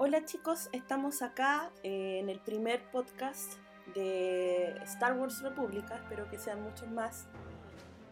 [0.00, 3.54] Hola chicos, estamos acá eh, en el primer podcast
[3.96, 7.26] de Star Wars República, espero que sean muchos más.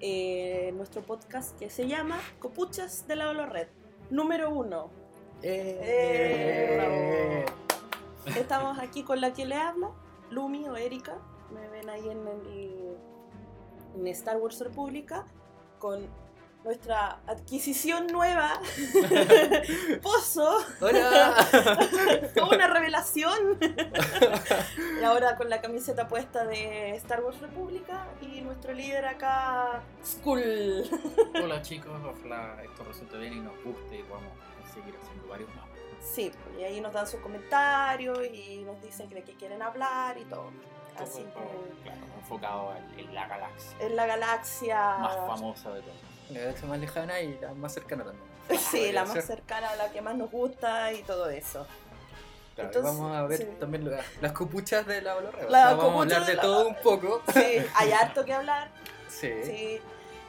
[0.00, 3.68] Eh, nuestro podcast que se llama Copuchas de la Red,
[4.10, 4.90] número uno.
[5.42, 7.46] Eh.
[8.36, 9.92] Estamos aquí con la que le habla,
[10.30, 11.16] Lumi o Erika,
[11.54, 12.96] me ven ahí en, el,
[13.94, 15.24] en Star Wars República,
[15.78, 16.04] con
[16.76, 18.60] nuestra adquisición nueva,
[20.02, 20.58] Pozo.
[20.80, 21.32] Hola.
[22.34, 23.56] Toda una revelación.
[25.00, 30.90] y ahora con la camiseta puesta de Star Wars República y nuestro líder acá, Skull.
[31.40, 34.32] Hola chicos, ojalá esto resulte bien y nos guste y vamos
[34.64, 35.64] a seguir haciendo varios más.
[36.02, 40.24] Sí, y ahí nos dan sus comentarios y nos dicen de qué quieren hablar y
[40.24, 40.50] todo.
[40.98, 44.96] Así Todo, que claro, enfocado en, en la galaxia en la galaxia.
[44.98, 46.15] más famosa de todas.
[46.30, 48.24] La galaxia más lejana y la más cercana también.
[48.70, 49.22] Sí, la más ser.
[49.22, 51.66] cercana la que más nos gusta y todo eso.
[52.54, 53.48] Claro, Entonces, vamos a ver sí.
[53.60, 55.50] también la- las copuchas de la Olorreo.
[55.50, 57.22] La vamos a hablar de de la- todo un poco.
[57.34, 58.70] Sí, hay harto que hablar.
[59.08, 59.30] Sí.
[59.44, 59.80] Sí.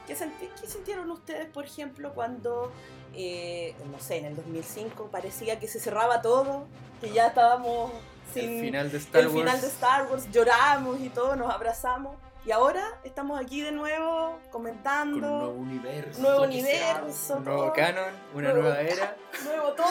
[0.06, 2.72] ¿Qué, senti- qué sintieron ustedes, por ejemplo, cuando,
[3.14, 6.66] eh, no sé, en el 2005 parecía que se cerraba todo,
[7.02, 7.92] que ya estábamos
[8.34, 9.40] sin el final de Star el Wars.
[9.40, 12.16] final de Star Wars, lloramos y todo, nos abrazamos,
[12.48, 16.22] y ahora estamos aquí de nuevo comentando, Con un nuevo universo.
[16.22, 19.88] nuevo universo, Un nuevo canon, una Nuevo nueva era, nuevo todo.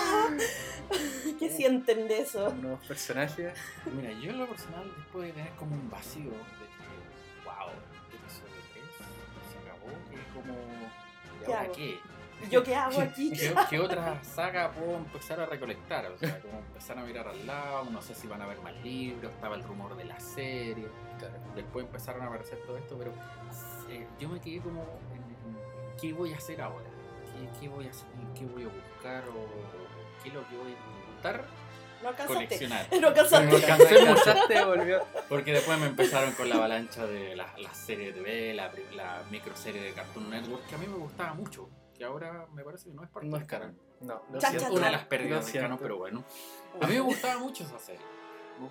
[1.39, 2.51] ¿Qué sienten de eso?
[2.55, 3.53] nuevos personajes.
[3.95, 7.69] Mira, yo en lo personal, después de tener como un vacío de que, wow,
[8.09, 8.85] episodio 3
[9.53, 11.73] se acabó, que es como, ¿y ¿Qué ahora hago?
[12.45, 12.49] Qué?
[12.51, 13.31] ¿Yo qué hago aquí?
[13.39, 16.07] ¿Qué, qué otra saga puedo empezar a recolectar?
[16.07, 18.75] O sea, como empezar a mirar al lado, no sé si van a haber más
[18.83, 20.87] libros, estaba el rumor de la serie,
[21.55, 23.13] después empezaron a aparecer todo esto, pero
[23.91, 24.83] eh, yo me quedé como
[25.13, 26.85] en, en qué voy a hacer ahora,
[27.25, 28.07] qué, qué voy a hacer,
[28.39, 31.45] qué voy a buscar o qué es lo que voy a intentar
[32.03, 32.35] No alcanzaste.
[32.35, 32.87] coleccionar.
[33.01, 34.55] No alcanzaste.
[34.55, 35.05] No volvió.
[35.29, 38.85] Porque después me empezaron con la avalancha de las la series de TV, la, pri-
[38.95, 42.89] la microserie de Cartoon Network, que a mí me gustaba mucho, que ahora me parece
[42.89, 43.77] que no es parte No es canon.
[44.01, 44.69] No, lo Cha, siento.
[44.69, 46.25] cha, Una de las pérdidas del canon, pero bueno.
[46.81, 48.03] A mí me gustaba mucho esa serie.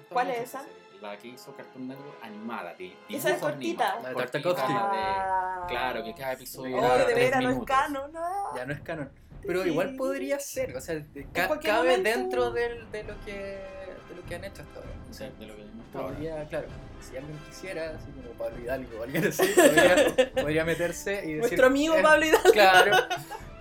[0.10, 0.60] ¿Cuál es esa?
[0.62, 0.86] serie.
[1.02, 2.74] La que hizo Cartoon Network animada.
[2.76, 4.00] De, Esa es cortita.
[4.02, 4.72] La de Tartakovsky.
[4.74, 5.66] de- Ah.
[5.68, 8.56] Claro, que cada episodio Oh, de veras no es canon, no.
[8.56, 9.12] Ya no es canon.
[9.46, 9.70] Pero Sí.
[9.70, 14.16] igual podría ser, o sea, de- ca- cabe momento- dentro del- de, lo que, de
[14.16, 14.92] lo que han hecho hasta ahora.
[15.10, 16.14] O Sí, sea, de lo que vimos hasta ahora.
[16.14, 16.68] podría, claro,
[17.10, 21.40] si alguien quisiera, así como Pablo Hidalgo o alguien así, podría, podría meterse y decir...
[21.40, 22.52] Nuestro amigo eh, Pablo Hidalgo.
[22.52, 22.96] Claro.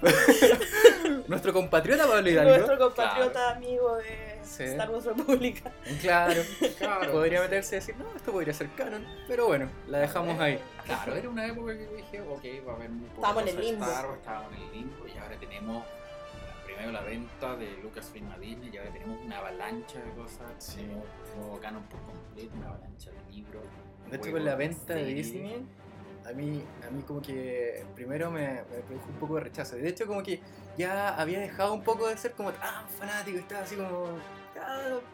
[1.29, 2.51] Nuestro compatriota Pablo Hidalgo.
[2.51, 4.65] Nuestro compatriota amigo de Sí.
[4.65, 5.73] Star Wars República.
[6.01, 6.43] Claro.
[6.79, 7.13] Claro.
[7.13, 10.61] Podría meterse y decir, no, esto podría ser canon, pero bueno, la dejamos ahí.
[10.85, 13.61] Claro, era una época que dije, ok, va a haber un poco Estábamos en el
[13.61, 13.87] limbo.
[13.87, 15.85] Estábamos en el limbo y ahora tenemos
[16.75, 20.77] primero la venta de Lucasfilm a Disney y ahora tenemos una avalancha de cosas, Sí.
[20.77, 21.05] tenemos
[21.37, 23.65] nuevo canon por completo, una avalancha de libros.
[24.11, 25.05] De hecho, con la venta de.
[25.05, 25.67] Disney,
[26.27, 29.77] a mí, a mí como que primero me, me produjo un poco de rechazo.
[29.77, 30.41] De hecho, como que
[30.77, 34.19] ya había dejado un poco de ser como tan fanático, estaba así como...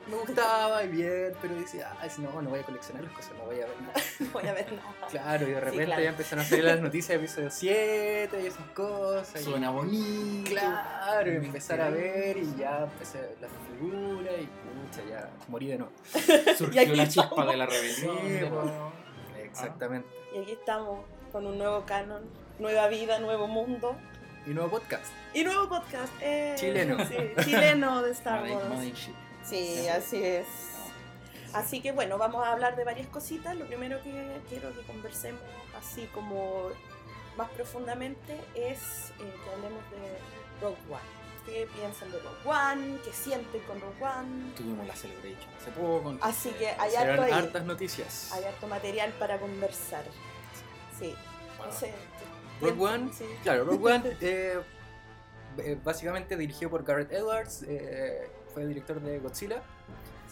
[0.09, 3.33] me gustaba y bien, pero decía, ay, si no, no voy a coleccionar las cosas,
[3.39, 3.93] no voy a ver nada.
[4.21, 5.09] No voy a ver nada.
[5.11, 6.03] Claro, y de repente claro.
[6.03, 9.41] ya empezaron a salir las noticias de episodio 7 y esas cosas.
[9.41, 10.51] y- Suena bonito.
[10.51, 15.67] Claro, y Me empezar a ver y ya empecé la figura y pucha, ya morí
[15.69, 15.93] de nuevo.
[16.15, 17.47] Y Surgió la chispa estamos.
[17.51, 18.19] de la rebelión.
[18.21, 19.43] Sí, de.
[19.45, 20.09] Exactamente.
[20.35, 22.23] Y aquí estamos con un nuevo canon,
[22.59, 23.97] nueva vida, nuevo mundo.
[24.47, 25.07] Y nuevo podcast.
[25.35, 26.13] Y nuevo podcast.
[26.21, 26.99] eh, Chileno.
[27.07, 27.15] Sí,
[27.45, 28.99] chileno de Star Wars.
[29.45, 29.89] Sí, Sí.
[29.89, 30.47] así es.
[31.53, 33.57] Así que bueno, vamos a hablar de varias cositas.
[33.57, 35.43] Lo primero que quiero que conversemos
[35.77, 36.69] así como
[37.37, 40.19] más profundamente es eh, que hablemos de
[40.61, 41.21] Rogue One.
[41.47, 42.99] ¿Qué piensan de Rogue One?
[43.05, 44.53] ¿Qué sienten con Rogue One?
[44.57, 46.17] Tuvimos la celebration hace poco.
[46.21, 47.33] Así que hay harto ahí.
[47.33, 48.31] hartas noticias.
[48.33, 50.05] Hay harto material para conversar.
[50.99, 51.15] Sí,
[51.57, 51.93] Bueno, no sé.
[52.61, 53.25] Rogue One, Sí.
[53.43, 54.61] claro, Rogue One, eh,
[55.59, 59.63] eh, básicamente dirigido por Garrett Edwards, eh, fue el director de Godzilla,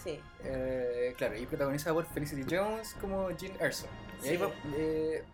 [0.02, 3.86] Sí, eh, claro, y protagonizada por Felicity Jones como Jean Erso.
[4.24, 5.24] Y ahí va, eh,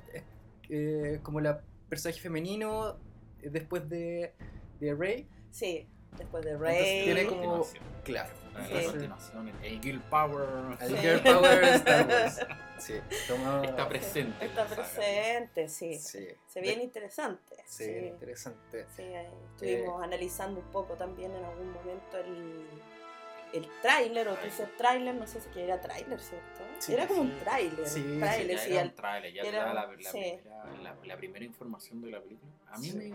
[0.71, 2.97] eh, como la personaje femenino
[3.43, 4.33] después de,
[4.81, 5.87] de Rey, sí.
[6.17, 7.05] Después de Entonces Rey.
[7.05, 7.67] tiene como-
[8.05, 8.31] claro.
[8.55, 8.87] La Sí.
[8.87, 10.47] continuación, el- Guild Power.
[10.81, 10.97] El Sí.
[10.97, 12.41] Girl Power Star Wars.
[12.85, 12.95] Sí,
[13.27, 14.45] toma- Está presente.
[14.45, 15.99] Está presente, sí.
[15.99, 17.57] Sí, Se viene interesante.
[17.67, 18.07] sí, Sí.
[18.07, 18.87] interesante.
[18.95, 22.67] Sí, ahí estuvimos analizando un poco también en algún momento el,
[23.55, 26.61] el tráiler o teaser tráiler, no sé si era tráiler, ¿cierto?
[26.79, 27.29] Sí, era como sí.
[27.31, 30.19] un tráiler, Sí, sí, tráiler, ya sí, era un tráiler, ya era- la, la sí.
[30.43, 32.53] primera, la, la primera información de la película.
[32.69, 32.97] A mí Sí.
[32.99, 33.13] me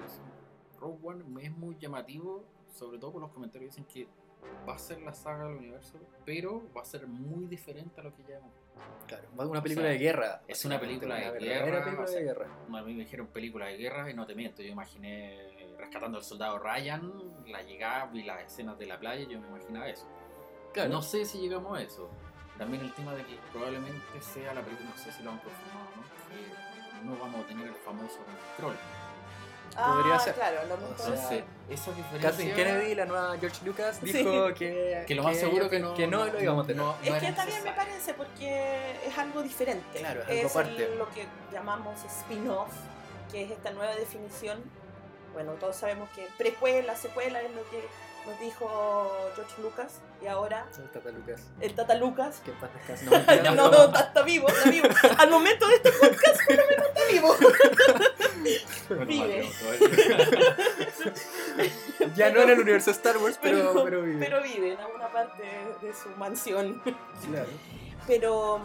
[0.79, 2.43] Rogue One me es muy llamativo,
[2.73, 4.07] sobre todo por los comentarios que dicen que
[4.67, 8.15] va a ser la saga del universo, pero va a ser muy diferente a lo
[8.15, 8.58] que ya hemos visto.
[9.07, 10.41] Claro, una película sea, de guerra.
[10.47, 12.47] es una película de una guerra, película o sea, de guerra.
[12.67, 16.23] A mí me dijeron película de guerra y no te miento, yo imaginé rescatando al
[16.23, 17.11] soldado Ryan,
[17.47, 20.07] la llegada y las escenas de la playa, yo me imaginaba eso.
[20.73, 20.89] Claro.
[20.89, 22.09] No sé si llegamos a eso.
[22.59, 25.89] También el tema de que probablemente sea la película, no sé si lo han confirmado,
[25.95, 26.03] ¿no?
[26.29, 28.19] Que no vamos a tener el famoso
[29.79, 29.97] scroll.
[29.97, 30.33] Podría ah, ser.
[30.35, 30.97] claro, lo mejor.
[30.97, 32.29] sea, Entonces, esa diferencia...
[32.31, 36.07] Kathleen Kennedy, la nueva George Lucas, dijo que, Que lo más seguro que no, que
[36.07, 36.83] no lo íbamos a tener.
[36.83, 39.99] no- Es no que era también me parece porque es algo diferente.
[39.99, 40.85] Claro, es algo aparte.
[40.85, 42.71] el- lo que llamamos spin-off,
[43.31, 44.59] que es esta nueva definición.
[45.33, 47.87] Bueno, todos sabemos que precuela, secuela es lo que
[48.25, 51.41] nos dijo George Lucas y ahora El Tata Lucas.
[51.61, 52.41] el Tata Lucas.
[52.43, 53.05] Que descanse.
[53.43, 54.87] No, No, no, no, está, está vivo, está vivo.
[55.17, 57.35] Al momento de este podcast, menos está vivo.
[58.87, 59.49] Bueno, Vive.
[59.59, 60.57] Todavía-
[62.15, 64.19] Ya no en el universo Star Wars, pero, Pero- pero vive.
[64.19, 65.43] Pero vive en alguna parte
[65.81, 66.81] de su mansión.
[67.29, 67.49] Claro.
[68.07, 68.59] Pero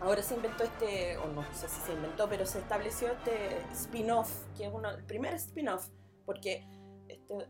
[0.00, 4.30] ahora se inventó este, o no sé si se inventó, pero se estableció este spin-off,
[4.56, 5.88] que es uno, el primer spin-off,
[6.24, 6.66] porque
[7.08, 7.46] este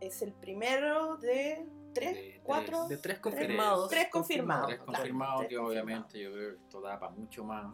[0.00, 3.18] es el primero de tres, De cuatro, De tres Tres.
[3.20, 3.90] confirmados.
[3.90, 4.66] Tres confirmados.
[4.68, 5.86] Tres claro, confirmados tres que confirmados.
[5.86, 7.66] obviamente yo creo que esto da para mucho más.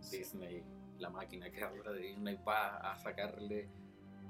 [0.00, 0.18] Sí.
[0.18, 0.62] Disney,
[1.02, 3.68] la máquina que habla de Disney va a sacarle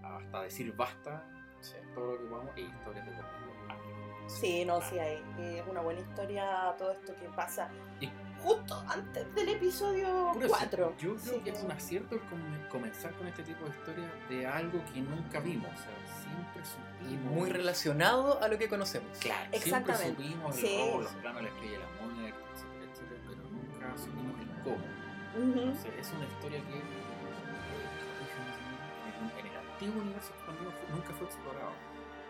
[0.02, 1.24] hasta decir basta
[1.94, 3.12] todo lo que podamos y historias de.
[4.28, 5.22] Sí, no, sí hay.
[5.38, 7.68] y Es una buena historia todo esto que pasa
[8.00, 8.10] Y-
[8.40, 10.94] justo antes del episodio Por eso, 4.
[10.98, 14.46] Yo creo que es un acierto el com- comenzar con este tipo de historias de
[14.46, 15.70] algo que nunca vimos.
[15.72, 17.32] O sea, siempre Y supimos.
[17.34, 19.18] muy relacionado a lo que conocemos.
[19.18, 19.96] Claro, Exactamente.
[20.02, 20.78] siempre supimos el Sí.
[20.78, 25.01] robo, los planos, la estrella, la muerte, etcétera, etcétera, pero nunca supimos el cómo.
[25.34, 26.82] Entonces, es una historia que en el,
[29.38, 31.72] en el antiguo universo expandido nunca fue explorado.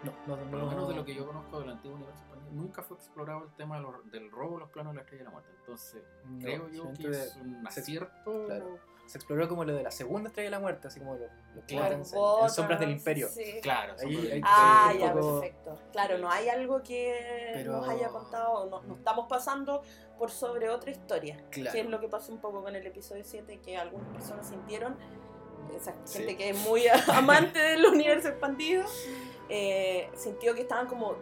[0.04, 0.50] No, no, no.
[0.50, 3.44] Por lo menos de lo que yo conozco del antiguo universo expandido, nunca fue explorado
[3.44, 3.87] el tema de
[4.19, 5.50] del robo, los planos de la estrella de la muerte.
[5.60, 6.02] Entonces,
[6.40, 8.46] creo yo que es un acierto.
[8.46, 8.92] claro.
[9.12, 11.62] Se exploró como lo de la segunda estrella de la muerte, así como lo, lo
[11.67, 11.97] Claro.
[11.97, 13.29] en, en Sombras del Imperio.
[13.29, 13.61] Sí.
[13.61, 15.79] Claro, Ahí- son- ahí- Ah, ya, poco- perfecto.
[15.93, 19.82] Claro, no hay algo que Pero- nos haya contado, no, no estamos pasando
[20.19, 21.73] por sobre otra historia, Claro.
[21.73, 24.97] que es lo que pasó un poco con el episodio 7, que algunas personas sintieron,
[25.76, 26.19] esa Sí.
[26.20, 26.85] gente que es muy
[27.29, 28.87] amante del universo expandido,
[29.50, 31.17] eh, sintió que estaban como eh,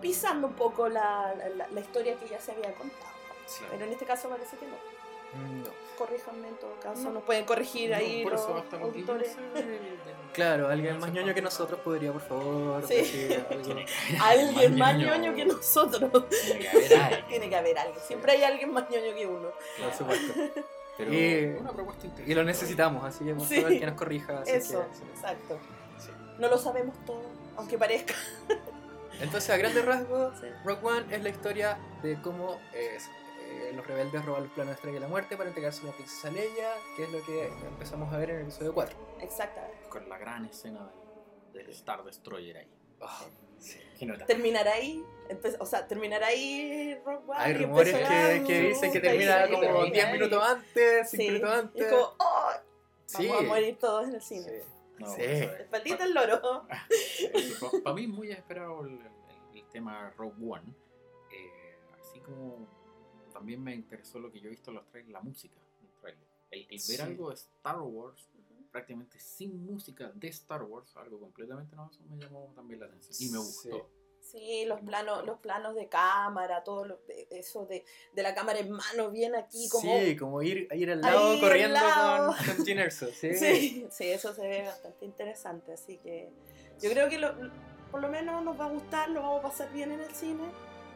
[0.00, 3.12] pisando un poco la, la- la historia que ya se había contado.
[3.44, 3.62] Sí.
[3.70, 4.76] Pero en este caso parece que no.
[5.34, 5.70] Mm, no.
[5.98, 7.10] Corríjanme en todo caso, No.
[7.14, 9.36] nos pueden corregir No, ahí por los eso auditores.
[10.32, 12.94] Claro, alguien más ñoño que nosotros podría, por favor, Sí.
[12.94, 13.74] decir algo.
[14.22, 15.16] Alguien más ñoño.
[15.16, 16.28] ñoño que nosotros.
[16.28, 17.26] Tiene que haber alguien.
[17.28, 17.98] Tiene que haber alguien.
[18.06, 19.48] Siempre hay alguien más ñoño que uno.
[19.82, 20.34] Por supuesto.
[20.96, 22.30] Pero Y- una propuesta interesante.
[22.30, 23.56] Y lo necesitamos, así que Sí.
[23.56, 24.38] favor que nos corrija.
[24.40, 25.02] así Eso, que- sí.
[25.14, 25.58] exacto.
[25.98, 26.10] Sí.
[26.38, 27.22] No lo sabemos todo,
[27.56, 28.14] aunque parezca.
[29.20, 30.46] Entonces, a grandes rasgos, Sí.
[30.64, 32.98] Rock One es la historia de cómo eh,
[33.48, 35.92] eh, los rebeldes roban los planos de Estrella de la Muerte para entregarse a la
[35.92, 38.96] princesa Leia, que es lo que empezamos a ver en el episodio 4.
[39.20, 39.88] Exactamente.
[39.88, 40.90] Con la gran escena
[41.52, 42.70] del, del Star Destroyer ahí.
[44.06, 45.04] No era- Terminará ahí.
[45.58, 47.38] o sea, terminará ahí Rock One.
[47.40, 47.94] Hay y rumores
[48.46, 50.12] que, dicen que termina ahí, como termina 10 ahí.
[50.12, 51.28] minutos antes, 5 Sí.
[51.30, 51.82] minutos Y antes.
[51.86, 52.50] es como, ¡oh!
[53.06, 53.26] Sí.
[53.28, 54.44] Vamos a morir todos en el cine.
[54.60, 54.64] Sí.
[54.98, 55.22] No, Sí.
[55.22, 56.66] es- Espaldita el loro.
[57.84, 60.74] Para mí muy esperado el, el- el tema Rogue One.
[61.32, 62.66] Eh, así como
[63.38, 66.28] también me interesó lo que yo he visto en los trailers, la música del trailer.
[66.50, 67.00] El, el ver Sí.
[67.00, 68.28] algo de Star Wars
[68.70, 73.16] prácticamente sin música de Star Wars, algo completamente nuevo, eso me llamó también la atención
[73.18, 73.68] y me Sí.
[73.70, 73.90] gustó.
[74.20, 78.70] Sí, los planos, los planos de cámara, todo lo- eso de, de la cámara en
[78.70, 79.98] mano, bien aquí como.
[80.00, 82.34] Sí, como ir, ir al lado Ahí corriendo lado.
[82.46, 83.34] con, con Gene Erso, Sí.
[83.34, 86.30] Sí, sí, eso se ve bastante interesante, así que
[86.82, 87.34] yo creo que lo-
[87.90, 90.44] por lo menos nos va a gustar, lo vamos a pasar bien en el cine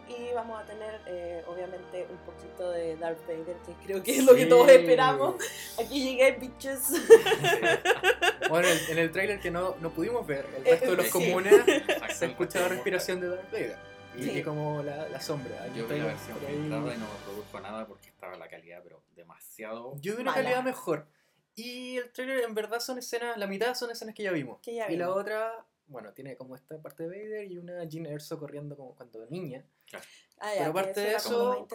[0.08, 4.24] y vamos a tener eh, obviamente un poquito de Darth Vader, que creo que es
[4.24, 4.48] lo que Sí.
[4.48, 5.34] todos esperamos.
[5.78, 6.88] Aquí llegué, bitches.
[8.48, 11.06] Bueno, en, en el tráiler que no, no pudimos ver, el Eh, resto de los
[11.06, 11.12] sí.
[11.12, 11.54] comunes
[12.14, 13.76] se el escucha la resto respiración de Darth Vader.
[14.14, 15.66] Y, como la, la sombra.
[15.74, 18.46] Yo vi la versión por ahí- filtrada y no me produjo nada porque estaba la
[18.48, 19.94] calidad, pero demasiado.
[20.02, 20.42] Yo vi una Mala.
[20.44, 21.06] calidad mejor.
[21.54, 24.58] Y el trailer en verdad son escenas, la mitad son escenas que ya vimos.
[24.60, 28.04] Que ya y la otra, bueno, tiene como esta parte de Vader y una Jean
[28.04, 29.64] Erso corriendo como cuando niña.
[30.38, 31.66] Ah, Pero que aparte de eso-.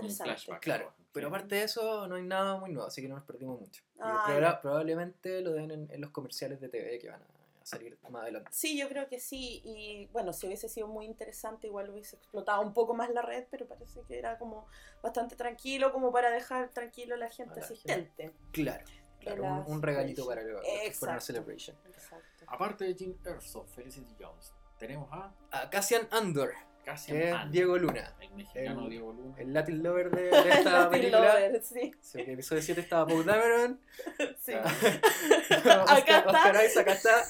[0.62, 3.59] Claro, pero aparte de eso no hay nada muy nuevo, así que no nos perdimos
[3.59, 3.81] mucho.
[4.00, 4.62] Ah, proba- ya.
[4.62, 7.27] probablemente lo den en, en los comerciales de TV que van a
[7.63, 8.50] salir más adelante.
[8.53, 9.62] Sí, yo creo que sí.
[9.63, 13.45] Y bueno, si hubiese sido muy interesante, igual hubiese explotado un poco más la red,
[13.50, 14.67] pero parece que era como
[15.01, 18.33] bastante tranquilo, como para dejar tranquilo a la gente A la asistente.
[18.51, 18.86] Claro,
[19.19, 21.21] claro un, un regalito para que fueron a Exacto.
[21.21, 21.77] Celebration.
[21.86, 22.45] Exacto.
[22.47, 26.53] Aparte de Jim Erso, Felicity Jones, tenemos a A Cassian Andor,
[26.88, 29.36] Cassian que es Diego Luna, El mexicano el- Diego Luna.
[29.38, 31.20] el Latin Lover de, de esta película.
[31.20, 33.79] Lover, sí, Sí, en el episodio 7 estaba Paul Dameron.
[34.41, 34.53] sí.
[34.53, 36.25] Acá está.
[36.29, 37.24] Oscar Isaac, acá está.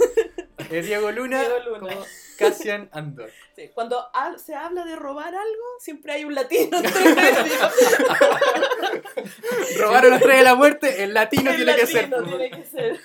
[0.70, 1.80] Eh, Diego Luna, Diego Luna.
[1.80, 2.06] como
[2.38, 3.32] Cassian Andor.
[3.56, 6.92] Sí, Cuando ha- se habla de robar algo, siempre hay un latino medio.
[9.80, 12.10] Robaron la estrella de la muerte, el latino El tiene que ser.
[12.10, 13.00] latino tiene que ser.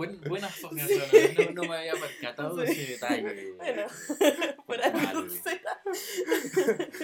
[0.00, 2.80] Buen- buena asociación, no, no me había percatado de Sí.
[2.82, 3.52] ese detalle.
[3.56, 3.82] Bueno,
[4.66, 5.30] por algo Mal.
[5.30, 5.80] será.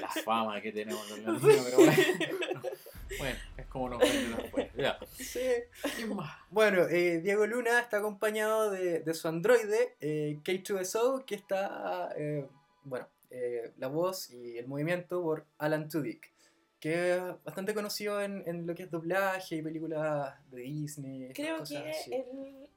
[0.00, 1.92] La fama que tenemos los latinos, pero bueno.
[3.18, 4.70] Bueno, es como nos venden.
[4.76, 4.98] Ya.
[5.16, 5.40] Sí.
[5.94, 6.36] ¿Quién más?
[6.50, 12.46] Bueno, eh, Diego Luna está acompañado de, de su androide, eh, K2SO, que está, eh,
[12.82, 16.32] bueno, eh, la voz y el movimiento por Alan Tudyk,
[16.80, 21.32] que es bastante conocido en, en lo que es doblaje y películas de Disney.
[21.32, 22.12] Creo cosas que así.
[22.12, 22.68] él,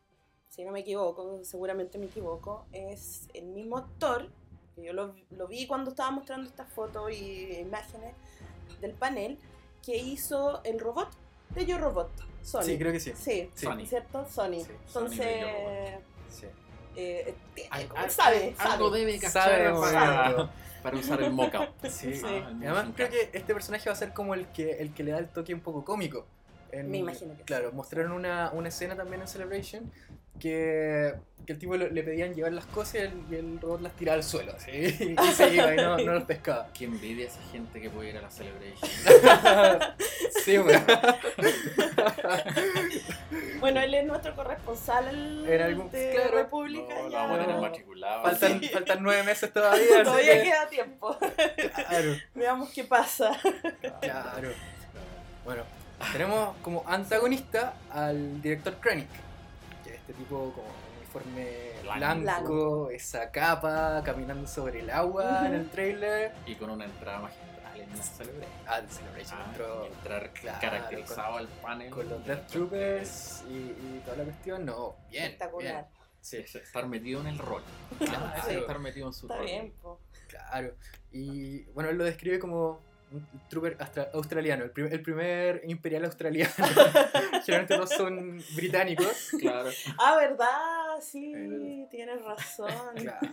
[0.49, 4.29] si no me equivoco, seguramente me equivoco, es el mismo actor,
[4.75, 8.13] que yo lo, lo vi cuando estaba mostrando estas fotos y imágenes
[8.81, 9.37] del panel,
[9.85, 11.09] que hizo el robot
[11.51, 12.11] de Yo Robot,
[12.43, 12.61] Sony.
[12.63, 13.13] Sí, creo que sí.
[13.15, 13.65] Sí, Sí.
[13.65, 13.85] Sony.
[13.85, 14.25] ¿cierto?
[14.29, 14.53] Sony.
[14.63, 16.45] Sí, Sony Entonces, Yo sí.
[16.95, 17.35] eh,
[17.87, 18.99] como al- sabe, Algo sabe.
[19.05, 20.51] debe Sabe para,
[20.83, 21.69] para usar el mockup.
[21.89, 22.13] Sí.
[22.15, 22.21] Sí.
[22.25, 25.03] Ah, el además creo que este personaje va a ser como el que, el que
[25.03, 26.25] le da el toque un poco cómico.
[26.71, 27.75] En- Me imagino que Claro, sí.
[27.75, 29.91] mostraron una, una escena también en Celebration
[30.39, 31.13] que,
[31.45, 34.15] que el tipo le pedían llevar las cosas y el, y el robot las tiraba
[34.17, 34.53] al suelo.
[34.59, 34.71] ¿sí?
[35.23, 36.67] Y se iba y no, no los pescaba.
[36.73, 38.89] Qué envidia esa gente que puede ir a la Celebration.
[40.43, 40.85] sí, bueno.
[43.59, 46.31] Bueno, él es nuestro corresponsal En algún- de claro.
[46.37, 46.93] República.
[46.95, 47.17] No, lo ya.
[47.23, 47.61] vamos a tener No.
[47.61, 48.23] matriculado.
[48.23, 48.69] faltan, Sí.
[48.69, 49.83] faltan nueve meses todavía.
[49.95, 51.17] así Todavía que- queda tiempo.
[51.75, 53.37] Claro, Veamos qué pasa.
[54.01, 54.49] claro.
[55.43, 55.63] Bueno,
[56.13, 59.07] tenemos como antagonista al director Krennic.
[60.09, 62.21] Este tipo como uniforme Blanco.
[62.21, 66.31] blanco, esa capa, caminando sobre el agua en el trailer.
[66.47, 68.51] Y con una entrada magistral en la Celebration.
[68.67, 71.89] Ah, de Celebration Ah, entró entrar claro, caracterizado al panel.
[71.91, 74.65] con los Death Troopers y, y toda la cuestión.
[74.65, 75.25] No, bien.
[75.25, 75.73] Espectacular.
[75.73, 75.85] bien.
[76.21, 77.61] Sí, Es estar metido en el rol.
[77.99, 78.25] Claro.
[78.33, 79.45] Ah, es estar metido en su Está rol.
[79.45, 79.99] bien, po.
[80.27, 80.73] Claro.
[81.11, 86.05] Y bueno, él lo describe como un trooper austra- australiano, el, prim- el primer imperial
[86.05, 86.53] australiano.
[87.45, 89.29] Generalmente todos son británicos.
[89.39, 89.69] Claro.
[89.97, 90.99] Ah, ¿verdad?
[91.01, 92.69] Sí, Eh, tienes razón.
[92.95, 93.27] Claro,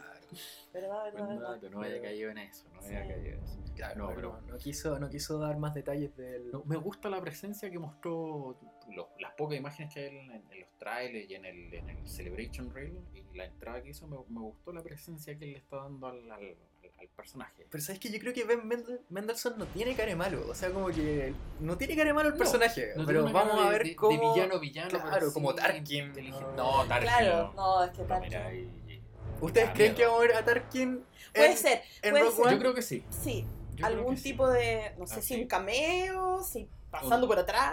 [0.73, 1.51] ¿Verdad, verdad, verdad?
[1.55, 2.65] dato, no había caído en eso.
[2.75, 3.09] No había Sí.
[3.09, 3.59] caído en eso.
[3.75, 6.51] claro, No, pero pero- no, quiso, no quiso dar más detalles del...
[6.51, 8.59] No, me gusta la presencia que mostró
[8.95, 12.09] los- las pocas imágenes que hay en, en los trailers y en el, en el
[12.09, 14.07] Celebration Reel y la entrada que hizo.
[14.07, 16.57] Me, me gustó la presencia que él le está dando al, al-
[16.99, 17.67] al personaje.
[17.71, 20.47] Pero sabes que yo creo que Ben Mendel- Mendelssohn no tiene cara de malo.
[20.49, 22.93] O sea, como que no tiene cara de malo el No, personaje.
[22.97, 24.11] No pero vamos a ver de, cómo...
[24.13, 24.89] de villano, villano.
[24.91, 26.13] Claro, como sí Tarkin.
[26.31, 26.53] No.
[26.53, 27.09] No, Tarkin.
[27.09, 27.85] Claro, no.
[27.85, 28.29] es que Tarkin.
[28.29, 29.03] mira, y- y-
[29.41, 29.97] ¿Ustedes creen miedo.
[29.97, 32.41] que vamos a ver a Tarkin Puede en, ser, en puede ser.
[32.47, 32.53] One?
[32.55, 33.05] Yo creo que sí.
[33.11, 33.47] sí.
[33.75, 34.23] Yo Algún sí.
[34.23, 35.43] tipo de, no sé Ah, si sí.
[35.43, 37.73] un cameo, si pasando por atrás,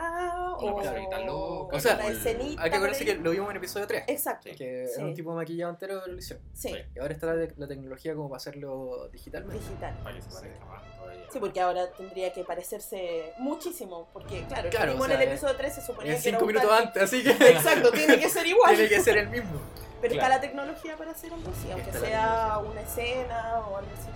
[0.60, 2.62] una o loca, O sea, una el- escenita.
[2.64, 4.04] Hay que acordarse que lo vimos en episodio 3.
[4.08, 4.50] Exacto.
[4.58, 4.94] Que Sí.
[4.98, 6.40] era un tipo maquillado entero de la ilusión.
[6.54, 6.74] Sí.
[6.96, 9.64] Y ahora está la, la tecnología como para hacerlo digitalmente.
[9.64, 9.98] digital.
[10.04, 10.36] Para que se Sí.
[10.38, 11.26] parezca más todavía.
[11.32, 14.10] Sí, porque ahora tendría que parecerse muchísimo.
[14.14, 16.22] Porque, claro, Claro, el mismo o sea, en el episodio 3 se suponía que era
[16.22, 16.88] cinco un minutos Tarkin.
[16.88, 18.76] antes, así que Exacto, tiene que ser igual.
[18.76, 19.60] tiene que ser el mismo.
[20.02, 20.34] Pero Claro.
[20.34, 24.10] está la tecnología para hacer algo así, aunque Está sea una escena o algo así.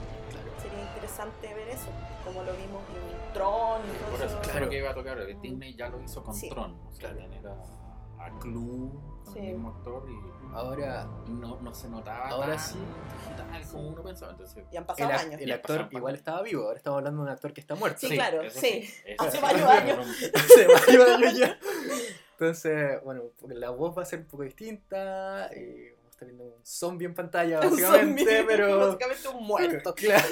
[0.81, 1.88] Interesante ver eso,
[2.25, 4.41] como lo vimos en Tron y todo Por eso eso.
[4.41, 4.69] es Claro.
[4.69, 5.17] que iba a tocar.
[5.19, 6.50] el Disney ya lo hizo con Sí.
[6.50, 6.72] Tron.
[6.88, 7.17] O sea, Claro.
[7.29, 8.91] tener a, a Clue
[9.24, 9.39] con Sí.
[9.39, 12.79] el mismo actor y Ahora, no, no se notaba Ahora tan sí.
[13.27, 14.31] digital como uno pensaba.
[14.31, 15.41] Entonces, Y han el, pasado ac- años.
[15.41, 16.19] el actor pasaron igual años.
[16.19, 16.63] estaba vivo.
[16.63, 18.00] Ahora estamos hablando de un actor que está muerto.
[18.00, 18.89] Sí, claro, sí.
[19.19, 20.07] Hace varios años.
[20.34, 21.57] Hace varios años ya.
[22.31, 25.50] Entonces, bueno, porque la voz va a ser un poco distinta.
[25.55, 28.26] Y estar viendo un zombie en pantalla, Un básicamente.
[28.26, 28.80] zombie, pero.
[28.88, 29.94] Básicamente un muerto.
[29.96, 30.26] Claro.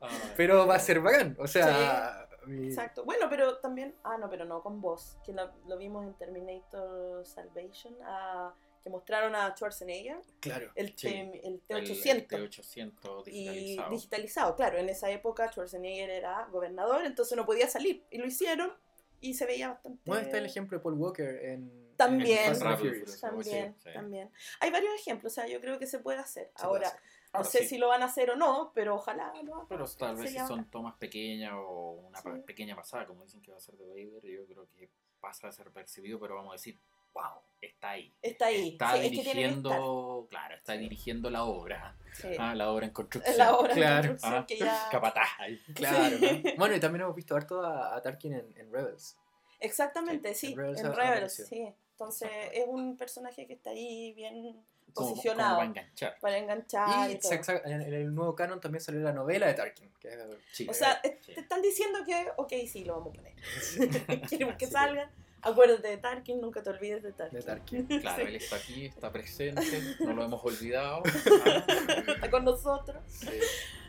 [0.00, 1.36] Ah, Pero va a ser bacán.
[1.38, 2.26] O sea.
[2.46, 3.04] mi- Exacto.
[3.04, 3.94] Bueno, pero también.
[4.02, 5.16] Ah, no, pero no con voz.
[5.24, 7.94] Que lo, lo vimos en Terminator Salvation.
[8.04, 8.52] ah,
[8.82, 10.18] que mostraron a Schwarzenegger.
[10.40, 10.72] Claro.
[10.74, 11.08] El, Sí.
[11.08, 12.10] T, el el- T800.
[12.10, 13.90] el T800 y digitalizado.
[13.90, 14.56] digitalizado.
[14.56, 18.02] Claro, en esa época Schwarzenegger era gobernador, entonces no podía salir.
[18.10, 18.72] Y lo hicieron
[19.20, 20.00] y se veía bastante.
[20.04, 21.81] Bueno, está el ejemplo de Paul Walker en.
[22.04, 22.52] También.
[22.54, 23.20] en.
[23.20, 24.30] También, también.
[24.60, 26.46] Hay varios ejemplos, o sea, yo creo que se puede hacer.
[26.56, 27.00] Se puede Ahora, hacer.
[27.00, 27.66] no Ahora sé sí.
[27.66, 29.68] si lo van a hacer o no, pero ojalá lo hagan.
[29.68, 32.28] Pero tal vez si son tomas pequeñas o una Sí.
[32.46, 34.90] pequeña pasada, como dicen que va a ser de Vader, yo creo que
[35.20, 36.78] pasa a ser percibido, pero vamos a decir,
[37.14, 38.12] wow, está ahí.
[38.22, 38.70] Está ahí.
[38.70, 40.78] Está Sí, es que tiene que dirigiendo, claro, está Sí.
[40.80, 41.96] dirigiendo la obra.
[42.14, 42.28] Sí.
[42.38, 43.36] Ah, la obra en construcción.
[43.38, 44.02] La obra Claro.
[44.02, 44.88] de construcción Ah, que ya...
[44.90, 45.58] Capataz ahí.
[45.74, 46.16] Claro.
[46.18, 46.26] ¿no?
[46.58, 49.16] Bueno, y también hemos visto harto a, a Tarkin en, en Rebels.
[49.60, 51.74] Exactamente, Sí, sí, en Rebels en sí.
[51.92, 54.52] Entonces es un personaje que está ahí bien
[54.92, 56.16] como, como posicionado para enganchar.
[56.20, 57.10] para enganchar.
[57.10, 59.90] Y, se en, el nuevo canon también salió la novela de Tarkin.
[60.00, 60.18] Que es,
[60.52, 60.66] Sí.
[60.68, 63.34] O sea, te están diciendo que, ok, sí, lo vamos a poner.
[64.28, 65.10] Queremos que salga.
[65.44, 67.38] Acuérdate de Tarkin, nunca te olvides de Tarkin.
[67.38, 67.86] de Tarkin.
[68.00, 69.62] Claro, él está aquí, está presente,
[70.00, 71.02] no lo hemos olvidado.
[71.04, 73.02] Está con nosotros.
[73.08, 73.28] Sí.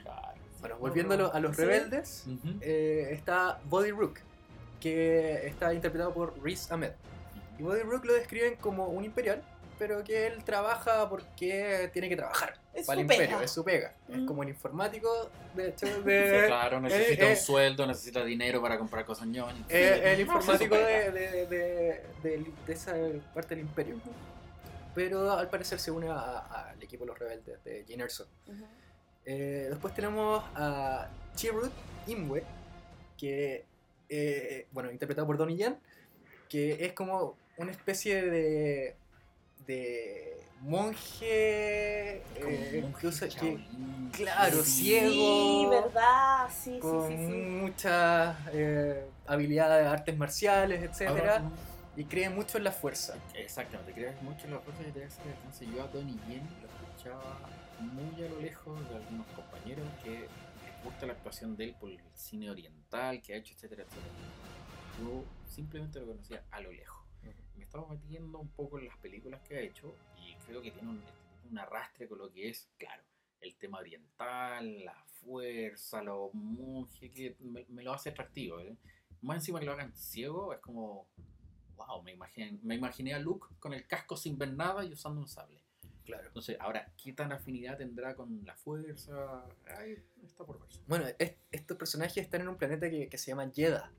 [0.01, 0.33] Claro.
[0.61, 2.23] Bueno, volviendo a, lo- a los rebeldes,
[2.61, 4.17] eh, está Body Rook,
[4.79, 6.93] que está interpretado por Riz Ahmed.
[7.63, 9.41] Y Body Rook lo describen como un imperial,
[9.79, 13.63] pero que él trabaja porque tiene que trabajar Es para su el imperio, es su
[13.63, 13.93] pega.
[14.09, 14.25] Es Mm.
[14.25, 17.35] como un informático, de hecho, de, Claro, necesita eh, un eh.
[17.37, 19.65] sueldo, necesita dinero para comprar cosas ñoñas.
[19.69, 22.95] eh, el informático sí, de, de- de- de- de esa
[23.33, 23.95] parte del imperio.
[24.93, 28.27] Pero al parecer se une al equipo de los rebeldes de Erso.
[29.25, 31.71] Eh, después tenemos a Chirrut
[32.07, 32.43] Imwe,
[33.17, 33.63] que,
[34.09, 35.77] eh, bueno, interpretado por Donnie Yen,
[36.49, 38.95] que es como una especie de,
[39.67, 44.09] de monje, eh, monje que usa- que- Shaolin.
[44.11, 44.71] claro, Sí.
[44.83, 51.51] ciego, verdad, sí, con sí, muchas eh, habilidades de artes marciales, etcétera, Ahora,
[51.95, 53.15] y cree mucho en la fuerza.
[53.35, 55.65] Exactamente, crees mucho en la fuerza que te hace alcance.
[55.67, 57.37] Yo a Donnie Yen lo escuchaba
[57.79, 61.91] muy a lo lejos de algunos compañeros que les gusta la actuación de él por
[61.91, 64.13] el cine oriental que ha hecho, etcétera, etcétera.
[64.99, 67.02] Yo simplemente lo conocía a lo lejos.
[67.73, 70.89] Me estaba metiendo un poco en las películas que ha hecho y creo que tiene
[70.89, 71.01] un,
[71.49, 73.01] un arrastre con lo que es, claro,
[73.41, 78.59] el tema oriental, la fuerza, los monjes, que me, me lo hace atractivo.
[78.59, 78.77] ¿eh?
[79.21, 81.07] Más encima que lo hagan ciego, es como,
[81.75, 85.19] wow, me imaginé, me imaginé a Luke con el casco sin ver nada y usando
[85.19, 85.59] un sable.
[86.05, 86.27] Claro.
[86.27, 89.45] Entonces, ahora, ¿qué tan afinidad tendrá con la fuerza?
[89.79, 90.79] Ahí está por verse.
[90.85, 93.91] Bueno, es- estos personajes están en un planeta que, que se llama Jedha.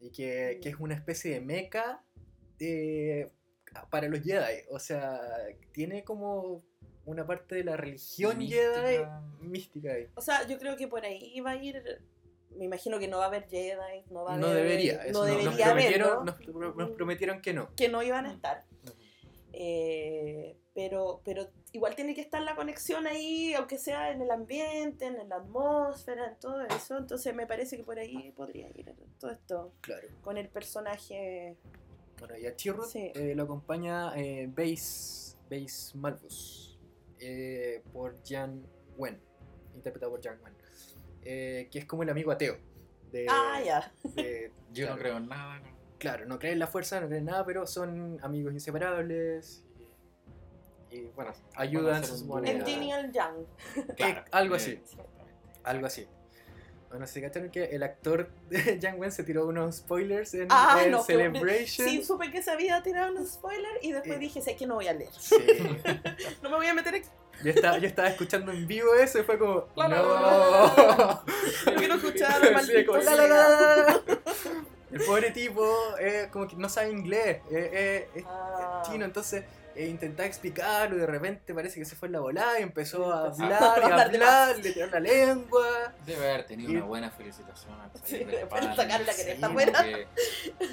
[0.00, 2.02] Y que, que es una especie de meca
[2.60, 3.28] eh,
[3.90, 4.62] para los Jedi.
[4.70, 5.20] O sea,
[5.72, 6.62] tiene como
[7.06, 8.62] una parte de la religión Mística.
[8.86, 9.04] Jedi
[9.40, 10.06] mística ahí.
[10.14, 11.82] O sea, yo creo que por ahí va a ir.
[12.56, 14.64] Me imagino que no va a haber Jedi, no va a No haber.
[14.64, 15.04] debería.
[15.04, 17.74] eso no no- debería nos, prometieron, haberlo, nos, pro- nos prometieron que no.
[17.76, 18.64] que no iban a estar.
[19.52, 25.06] Eh, pero, pero igual tiene que estar la conexión ahí, aunque sea en el ambiente,
[25.06, 26.96] en la atmósfera, en todo eso.
[26.98, 30.06] Entonces me parece que por ahí podría ir todo esto Claro.
[30.22, 31.56] con el personaje.
[32.20, 33.10] Bueno, y a Chirrut Sí.
[33.14, 36.78] eh, lo acompaña eh, Base, Base Malbus
[37.18, 38.62] eh, por Jan
[38.96, 39.18] Wen,
[39.74, 40.54] interpretado por Jan Wen,
[41.22, 42.56] eh, que es como el amigo ateo.
[43.10, 43.92] De, ah, ya.
[44.14, 44.94] de- Yo claro.
[44.94, 45.58] no creo en nada.
[45.58, 45.70] ¿no?
[45.98, 49.64] claro, no creen en la fuerza, no creen en nada, pero son amigos inseparables.
[50.90, 52.02] Y, y, bueno, ayudan.
[52.44, 53.46] El el Yang.
[53.96, 54.80] Claro, algo así.
[55.64, 56.06] Algo así.
[56.90, 58.28] Bueno, se cacharon que el actor
[58.82, 61.88] Jan Wen se tiró unos spoilers en, Ah, en no, pero- Celebration.
[61.88, 64.18] Sí, supe que se había tirado un spoiler y después Eh.
[64.18, 65.10] dije, sé que no voy a leer.
[65.18, 65.36] Sí.
[66.42, 67.08] No me voy a meter aquí.
[67.44, 69.66] Yo estaba, yo estaba escuchando en vivo eso y fue como.
[69.76, 70.14] La, no.
[70.14, 71.22] la,
[71.66, 72.96] la, quiero escuchar, maldito.
[74.92, 75.64] El pobre tipo
[76.00, 78.80] eh, como que no sabe inglés, eh, eh, Ah.
[78.84, 79.44] es chino, entonces
[79.76, 83.12] eh, intentaba explicarlo y de repente parece que se fue en la volada y empezó
[83.12, 85.92] a hablar y a hablar le tiró la lengua.
[86.06, 89.12] Debe haber tenido Y- una buena felicitación al Sí, salir del después pan, sacar la
[89.12, 89.98] sí, cresta porque- afuera.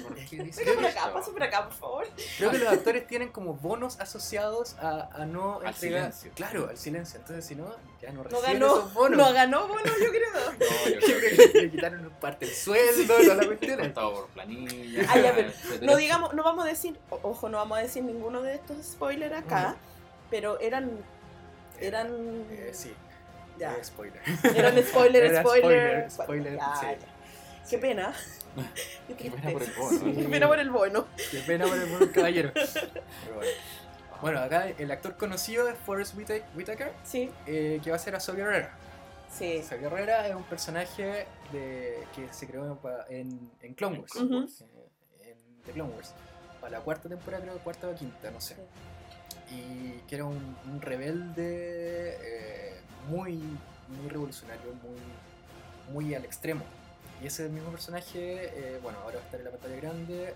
[0.02, 2.06] ¿Por qué dice Venga por acá, pasa por acá, por favor.
[2.38, 6.00] Creo que los actores tienen como bonos asociados a, a no Al entregar.
[6.12, 6.32] silencio.
[6.34, 7.20] Claro, al silencio.
[7.20, 9.18] Entonces, si no, ya no No reciben ganó, esos bonos.
[9.18, 10.52] no ganó bono, yo creo.
[10.58, 13.92] No, yo Yo creo que le quitaron parte del sueldo, toda la cuestión.
[13.92, 15.06] por planilla.
[15.08, 15.86] Ah, ya, pero etcétera.
[15.92, 19.34] No digamos, no vamos a decir, ojo, no vamos a decir ninguno de estos spoilers
[19.36, 19.76] acá,
[20.30, 20.90] pero eran,
[21.80, 22.08] eran,
[22.50, 22.92] Eh, sí,
[23.58, 24.20] ya, eh, spoiler.
[24.54, 26.86] eran spoiler, Era spoiler, spoiler, spoiler, Ya, sí.
[26.86, 27.68] ya.
[27.70, 28.14] Qué pena.
[29.08, 30.14] Qué Qué pena por el bono.
[30.14, 31.06] Qué pena por el bono.
[31.30, 32.50] Qué pena por el buen caballero.
[32.54, 33.50] Pero bueno.
[34.20, 38.16] Bueno, acá el actor conocido es Forrest Whita- Whitaker, Sí, eh, que va a ser
[38.16, 38.72] a Sol Guerrera.
[39.30, 39.62] sí.
[39.62, 44.16] Sol Guerrera es un personaje de, que se creó en, en, en Clone Wars.
[44.16, 44.48] Ujú.
[45.20, 46.14] eh, en The Clone Wars.
[46.60, 48.56] Para la cuarta temporada, creo, cuarta o quinta, no sé.
[49.50, 55.00] Y que era un, un rebelde eh, muy, muy revolucionario, muy,
[56.04, 56.64] muy al extremo.
[57.22, 60.34] Y ese mismo personaje, eh, bueno, ahora va a estar en la pantalla grande.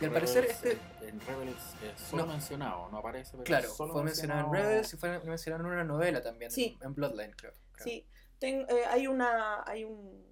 [0.00, 2.32] Y al parecer este- eh, En Rebels es solo No.
[2.32, 3.30] mencionado, no aparece.
[3.32, 6.76] pero Claro, solo fue mencionado en Rebels y fue mencionado en una novela también, Sí.
[6.82, 7.52] en Bloodline, creo.
[7.72, 7.84] creo.
[7.84, 8.06] Sí,
[8.40, 10.24] Ten- eh, hay una, hay un,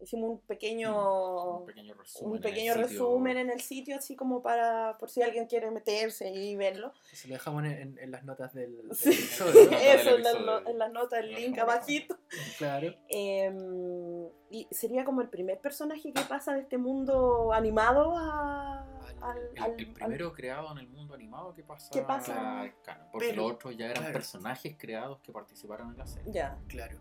[0.00, 2.30] hicimos un pequeño, Un pequeño resumen.
[2.30, 2.88] un en pequeño el sitio.
[2.98, 6.92] resumen en el sitio, así como para, por si alguien quiere meterse y verlo.
[7.12, 9.10] Se lo dejamos en, en- en las notas del, del Sí.
[9.10, 9.70] episodio, ¿no?
[9.70, 10.60] Nota Eso, del en la, episodio.
[10.60, 12.16] no- en la nota, el link abajito.
[12.58, 12.94] Claro.
[13.08, 18.80] Em, y sería como el primer personaje que pasa de este mundo animado a,
[19.20, 22.70] al, El, al- el primero creado en el mundo animado que pasa, ¿Qué pasa?
[23.12, 24.12] porque Pero- los otros ya eran claro.
[24.12, 26.32] personajes creados que participaron en la serie.
[26.32, 26.58] ya.
[26.68, 26.98] Claro,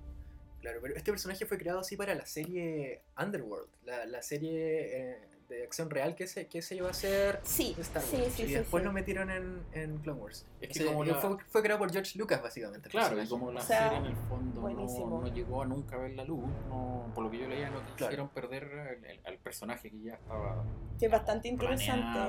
[0.67, 5.17] claro, pero este personaje fue creado así para la serie Underworld, la, la serie eh,
[5.49, 8.34] de acción real que se, que se iba a hacer Sí, Star sí, Wars.
[8.34, 8.86] sí, y sí, después sí.
[8.86, 10.45] lo metieron en, en Clone Wars.
[10.60, 12.89] Es O que sea, como él la- fue, fue creado por George Lucas, básicamente.
[12.89, 15.95] Claro, y como la O sea, serie en el fondo no, no llegó a nunca
[15.97, 17.95] ver la luz, no, por lo que yo leía, no Claro.
[17.95, 20.65] quisieron perder el- el- al personaje que ya estaba.
[20.99, 22.19] Que es bastante interesante.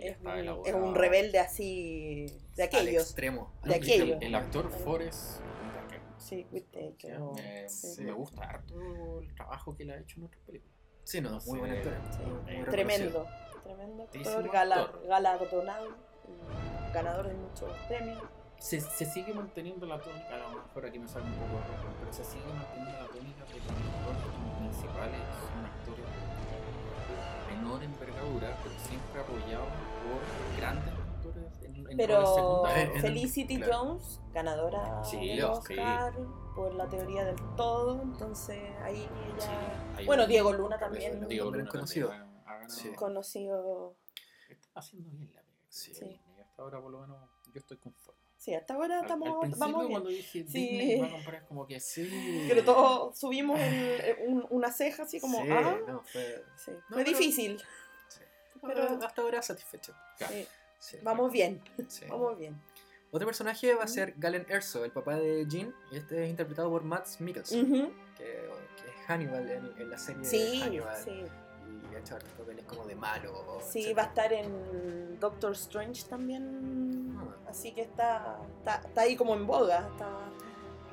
[0.00, 0.18] Es
[0.66, 3.04] es un rebelde así de Al aquellos.
[3.04, 3.54] extremo.
[3.64, 4.18] De al que el- aquello.
[4.20, 5.40] El, actor Forrest
[6.18, 8.02] Sí, me, Sí.
[8.02, 10.74] me gusta harto el trabajo que él ha hecho en otras películas.
[11.04, 11.92] Sí, no, muy buen actor.
[12.70, 13.26] Tremendo.
[13.62, 15.06] Tremendo actor, gala- actor.
[15.06, 15.88] galardonado,
[16.92, 18.22] ganador de muchos premios.
[18.58, 21.94] Se, se sigue manteniendo la tónica, a lo mejor aquí me sale un poco rojo,
[22.00, 26.04] pero se sigue manteniendo la tónica de que los actores principales son actores
[27.50, 32.66] de menor envergadura, pero siempre apoyados por grandes actores en, en roles Pero.
[32.68, 33.78] Eh, Felicity claro.
[33.78, 35.42] Jones, ganadora Sí, del sí.
[35.42, 36.12] Oscar
[36.54, 39.40] por la teoría del todo, entonces ahí ella...
[39.40, 39.48] Sí,
[39.96, 42.10] hay Bueno, Diego Luna también, Diego Luna conocido.
[42.68, 42.90] Sí.
[42.94, 43.94] conocido...
[44.48, 45.58] Está haciendo bien la pega.
[45.68, 45.94] Sí.
[45.94, 46.20] Sí.
[46.36, 47.18] Y hasta ahora por lo menos
[47.52, 48.20] yo estoy conforme.
[48.38, 49.90] Sí, hasta ahora Al- estamos, al, principio vamos bien.
[49.92, 50.68] cuando dije Sí.
[50.68, 52.44] Disney va a comprar como que Sí.
[52.48, 55.42] Pero todos subimos el- un- una ceja así como...
[55.42, 56.70] Sí, ah, no, fue, sí.
[56.70, 57.58] No, Fue pero- difícil.
[58.08, 58.20] sí.
[58.62, 59.92] Pero- Pero hasta ahora satisfecho.
[60.16, 60.34] Claro.
[60.78, 60.98] Sí.
[61.02, 62.04] Vamos bien, Sí.
[62.08, 62.60] vamos bien.
[63.10, 66.68] Otro personaje va a ser Galen Erso, el papá de Jean, y este es interpretado
[66.70, 70.96] por Matt Mikkelsen, que, que es Hannibal en, en la serie Sí, Hannibal.
[71.02, 71.24] sí.
[71.90, 73.58] Y ha hecho papeles como de malo.
[73.62, 73.96] Sí, etcétera.
[73.96, 77.16] va a estar en Doctor Strange también.
[77.16, 77.36] Ah.
[77.48, 79.88] Así que está, está, está ahí como en boga.
[79.92, 80.08] Está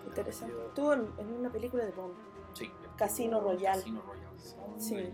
[0.08, 0.56] interesante.
[0.68, 2.14] Estuvo en, en una película de Bond.
[2.54, 3.82] Sí, Casino Royale.
[3.82, 4.80] Casino Royale.
[4.80, 5.14] Sí.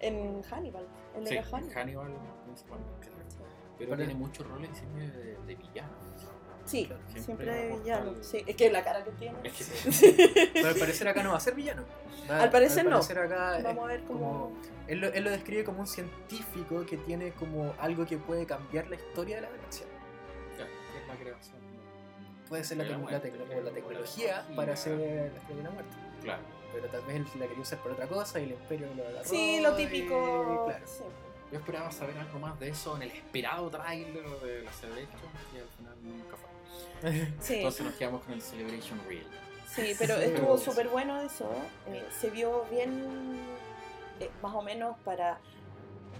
[0.00, 0.86] En la Hannibal.
[1.16, 1.76] Él sí, era en Hannibal.
[1.76, 2.12] Hannibal
[2.44, 3.06] principalmente.
[3.06, 3.12] Sí.
[3.78, 5.92] Pero Pero- tiene muchos roles siempre de, de villano.
[6.64, 8.10] Sí, Claro, siempre siempre de villano.
[8.10, 9.38] al- Sí, es que la cara que tiene.
[9.44, 11.84] Es que Pero al parecer acá no va a ser villano.
[12.28, 12.90] Va- Al parecer no.
[12.92, 14.18] parecer acá Vamos a ver cómo.
[14.18, 14.52] como-
[14.88, 18.88] él, lo, él lo describe como un científico que tiene como algo que puede cambiar
[18.88, 19.86] la historia de la galaxia.
[20.56, 21.56] Claro, es la creación.
[22.48, 24.56] Puede ser la, De la la muerte, la la tecnología tecnología.
[24.56, 25.96] para hacer la estrella de la muerte.
[26.22, 26.42] Claro.
[26.76, 29.24] Pero tal vez él la quería usar por otra cosa y el imperio lo agarró.
[29.28, 30.64] Sí, lo y- típico.
[30.66, 30.86] claro.
[30.86, 31.02] sí.
[31.52, 35.20] Yo esperaba saber algo más de eso en el esperado tráiler de la Celebration
[35.54, 37.32] y al final nunca fue.
[37.40, 39.26] Sí, Entonces nos quedamos con el Celebration Reel.
[39.74, 41.48] sí, pero Sí, estuvo súper bueno eso.
[41.86, 43.38] eh, se vio bien,
[44.20, 45.38] eh, más o menos para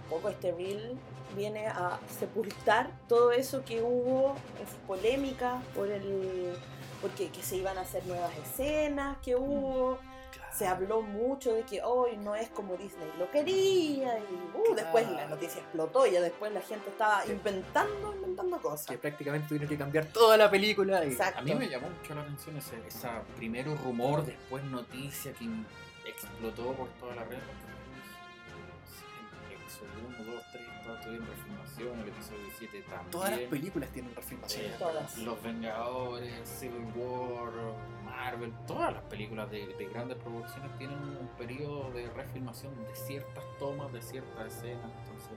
[0.05, 0.97] un poco este reel
[1.35, 6.53] viene a sepultar todo eso que hubo, es polémica por el
[7.01, 9.99] porque que se iban a hacer nuevas escenas que hubo.
[10.57, 15.07] Se habló mucho de que hoy no es como Disney lo quería y uh, después
[15.11, 18.87] la noticia explotó y ya después la gente estaba inventando, inventando cosas.
[18.87, 21.05] Que prácticamente tuvieron que cambiar toda la película.
[21.05, 21.09] Y...
[21.09, 21.41] Exacto.
[21.41, 25.45] A mí me llamó mucho la atención ese esa primero rumor, después noticia que
[26.09, 27.37] explotó por toda la red.
[29.81, 33.11] El episodio 1, 2, 3, todos tuvieron refilmación, el episodio 7 también.
[33.11, 34.71] Todas las películas tienen refilmaciones.
[34.71, 35.17] Eh, Todas.
[35.19, 37.51] Los Vengadores, Civil War,
[38.05, 43.43] Marvel, todas las películas de, de grandes producciones tienen un periodo de refilmación de ciertas
[43.59, 44.91] tomas, de ciertas escenas.
[45.03, 45.31] Entonces,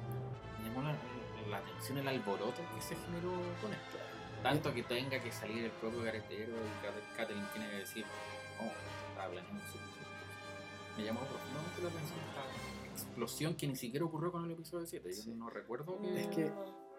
[0.59, 0.95] me llamó la,
[1.51, 3.99] la atención el alboroto que se generó con esto.
[4.43, 8.05] Tanto que tenga que salir el propio caretero y Cat- Catherine tiene que decir,
[8.59, 8.73] oh,
[9.11, 9.77] estaba planeando su
[10.97, 12.70] Me llamó profundamente la atención esta
[13.03, 15.09] explosión que ni siquiera ocurrió con el episodio 7.
[15.13, 15.31] Yo Sí.
[15.35, 16.21] no recuerdo que.
[16.23, 16.53] Es que,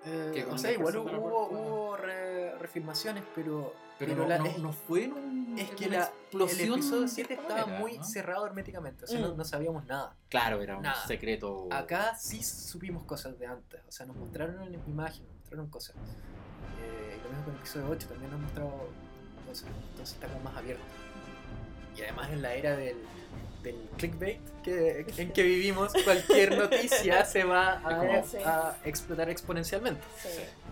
[0.03, 1.19] Eh, Que o con sea, la igual hubo, puerta.
[1.27, 5.69] hubo re- refilmaciones, pero, Pero, pero no, la- no, es- no fue en un, es
[5.75, 6.59] que la- explosión.
[6.69, 8.03] el episodio de 7 esta estaba muy ¿no?
[8.03, 9.37] cerrado herméticamente, o sea, no, Mm.
[9.37, 10.15] no sabíamos nada.
[10.27, 11.05] Claro, era un Nada.
[11.05, 11.67] secreto.
[11.69, 15.95] Acá sí supimos cosas de antes, o sea, nos mostraron en imagen, nos mostraron cosas.
[16.81, 18.71] Eh, y lo mismo con el episodio 8, también nos mostrado
[19.47, 20.83] cosas, entonces está como más abierto.
[21.95, 22.97] Y además en la era del,
[23.63, 28.37] del clickbait que, en que vivimos, cualquier noticia se va a, Sí.
[28.45, 30.01] a explotar exponencialmente.
[30.21, 30.29] Sí.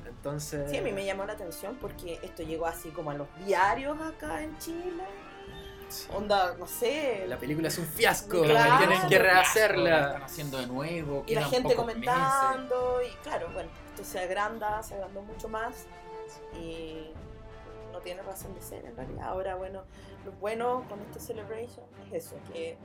[0.08, 0.69] Entonces...
[0.69, 3.97] Sí, a mí me llamó la atención porque esto llegó así como a los diarios
[4.02, 5.04] acá en Chile.
[5.88, 6.08] Sí.
[6.13, 7.25] Onda, no sé.
[7.28, 8.78] La película es un fiasco, Claro.
[8.86, 10.06] tienen que La rehacerla.
[10.08, 11.23] están haciendo de nuevo.
[11.25, 11.78] y la gente meses.
[11.80, 12.99] comentando.
[13.04, 15.86] Y claro, bueno, esto se agranda, se agrandó mucho más.
[16.62, 17.08] Y
[18.00, 19.28] no tiene razón de ser en realidad.
[19.28, 19.84] Ahora, bueno,
[20.26, 22.78] lo bueno con este celebration es eso, que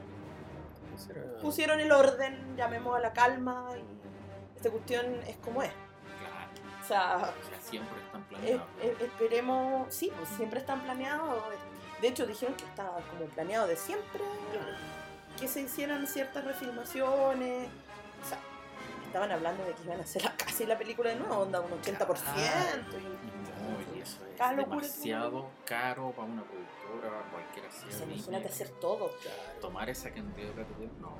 [1.41, 5.71] pusieron el orden, llamemos a la calma y esta cuestión es como es.
[6.19, 8.67] Claro, O sea, o sea, siempre están planeados.
[9.01, 11.43] esperemos, sí, pues siempre están planeados.
[12.01, 14.23] De hecho, dijeron que estaba como planeado de siempre
[15.39, 17.69] que se hicieran ciertas refilmaciones.
[18.25, 18.39] O sea,
[19.07, 22.19] estaban hablando de que iban a hacer casi la película de nuevo, onda un 80%.
[22.37, 23.44] y- No, y
[24.05, 27.81] eso es Cada locura que demasiado caro para una productora, cualquiera sea.
[27.81, 28.15] o sea, Disney.
[28.19, 29.11] imagínate hacer todo.
[29.61, 31.13] Tomar esa cantidad de plata, no.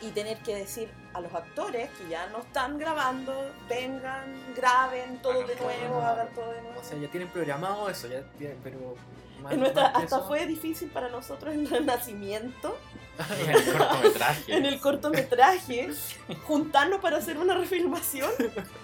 [0.00, 3.34] y tener que decir a los actores que ya no están grabando,
[3.68, 6.80] vengan, graben todo Hagan de nuevo, hagan todo de nuevo.
[6.80, 8.94] O sea, ya tienen programado eso, ya, ya- pero...
[9.42, 12.76] más- En nuestra- más hasta eso- fue difícil para nosotros en el nacimiento,
[13.40, 14.56] En el cortometraje.
[14.56, 15.88] en el cortometraje,
[16.44, 18.30] juntarnos para hacer una refilmación.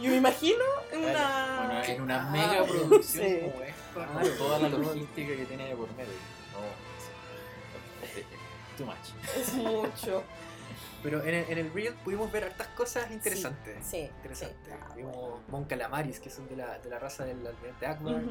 [0.00, 1.64] Yo me imagino en una...
[1.66, 3.38] Bueno, en una Ah, mega producción sí.
[3.40, 6.12] como esta, con toda la logística que tiene de por medio.
[6.52, 9.36] No, es- es- es too much.
[9.36, 10.24] Es mucho.
[11.02, 13.76] Pero en el, en el Reel pudimos ver hartas cosas interesantes.
[13.86, 14.56] Sí, Interesantes.
[14.64, 15.40] sí, ah, Vimos bueno.
[15.48, 18.22] Mon Calamaris, que son de la, de la raza del almirante Akbar.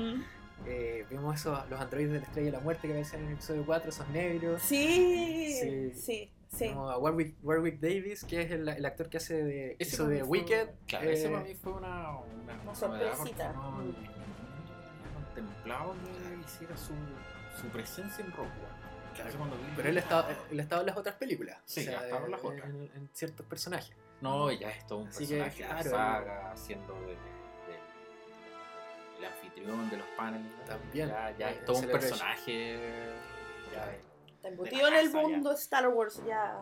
[0.65, 3.33] Eh, vimos esos, los androides de la estrella de la muerte que aparecían en el
[3.33, 4.61] episodio 4, esos negros.
[4.61, 5.91] Sí, Sí.
[5.93, 6.67] sí, sí.
[6.69, 10.15] A Warwick, Warwick Davis, que es el, el actor que hace de, Ese hizo de
[10.15, 10.69] mí fue- Wicked.
[10.87, 13.53] Claro, ese eh, para mí fue una, una, sorpresita.
[13.53, 13.83] No,
[15.13, 16.93] contemplado que hiciera su,
[17.61, 18.83] su presencia en Rock One.
[19.15, 19.29] Claro,
[19.75, 21.59] Pero él estaba, él estaba en las otras películas.
[21.65, 22.67] Sí, ha estado en las otras.
[22.69, 23.95] En, en ciertos personajes.
[24.21, 27.11] No, ya es todo un Así que, personaje de la claro, saga, de, de- de-
[27.13, 27.17] el
[29.53, 30.51] anfitrión de los paneles.
[30.65, 31.07] También.
[31.09, 32.77] Ya, ya Eh, es todo un personaje.
[33.73, 34.03] Ya es-
[34.35, 35.27] Está embutido en el casa, ya.
[35.27, 36.59] mundo Star Wars ya.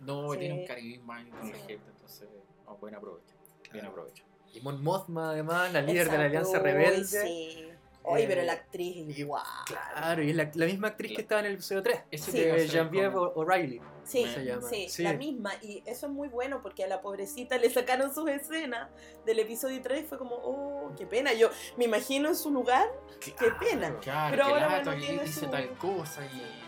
[0.00, 0.38] no, Sí.
[0.38, 1.52] tiene un carisma con la Sí.
[1.66, 2.28] gente, entonces,
[2.66, 3.34] no, buen aprovecho.
[3.62, 3.88] Bien Claro.
[3.90, 4.24] aprovecho.
[4.52, 7.04] Y Mon Mothma, además, la líder de la Exacto, Alianza Rebelde.
[7.04, 7.68] Sí.
[8.04, 9.44] Oye, Eh, pero la actriz es igual.
[9.66, 12.00] Claro, y es la, la misma actriz que estaba en el episodio 3.
[12.10, 12.38] Ese Sí.
[12.78, 13.80] a de como- O'Reilly.
[14.04, 14.68] Sí, se llama.
[14.68, 15.02] sí, Sí.
[15.04, 15.52] la misma.
[15.62, 18.88] Y eso es muy bueno porque a la pobrecita le sacaron sus escenas
[19.24, 21.32] del episodio 3 y fue como, oh, qué pena.
[21.32, 22.86] Yo me imagino en su lugar,
[23.20, 23.96] qué pena.
[24.00, 26.62] Claro, Pero ahora, lata, bueno, tiene dice su- tal cosa y.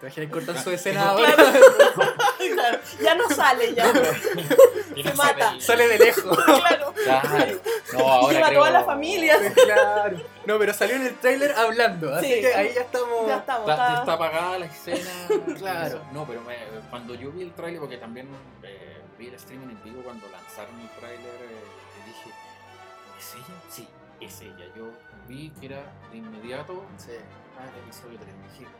[0.00, 1.34] Te imaginas cortan su escena ahora.
[2.54, 3.90] Claro, ya no sale, ya.
[4.94, 5.48] Se no mata.
[5.48, 6.44] sale- Sale de lejos.
[6.44, 6.92] claro.
[7.02, 7.58] Claro.
[7.92, 9.38] No, ahora Lleva a creo- toda la familia.
[9.64, 10.16] claro.
[10.46, 12.14] No, pero salió en el tráiler hablando.
[12.14, 12.40] Así Sí.
[12.40, 13.26] que ahí ya estamos.
[13.28, 13.70] Ya estamos.
[13.70, 15.10] Está, está- está apagada la escena.
[15.58, 16.02] Claro.
[16.12, 16.56] No, pero me-
[16.90, 18.28] cuando yo vi el tráiler, porque también
[18.62, 21.64] eh, vi el streaming en vivo cuando lanzaron el tráiler, eh,
[21.98, 22.30] le dije,
[23.18, 23.60] ¿es ella?
[23.68, 23.88] Sí,
[24.20, 24.66] es ella.
[24.76, 24.90] Yo
[25.28, 27.12] vi que era de inmediato Sí.
[27.58, 28.34] ah, el episodio 3.
[28.52, 28.70] Dije,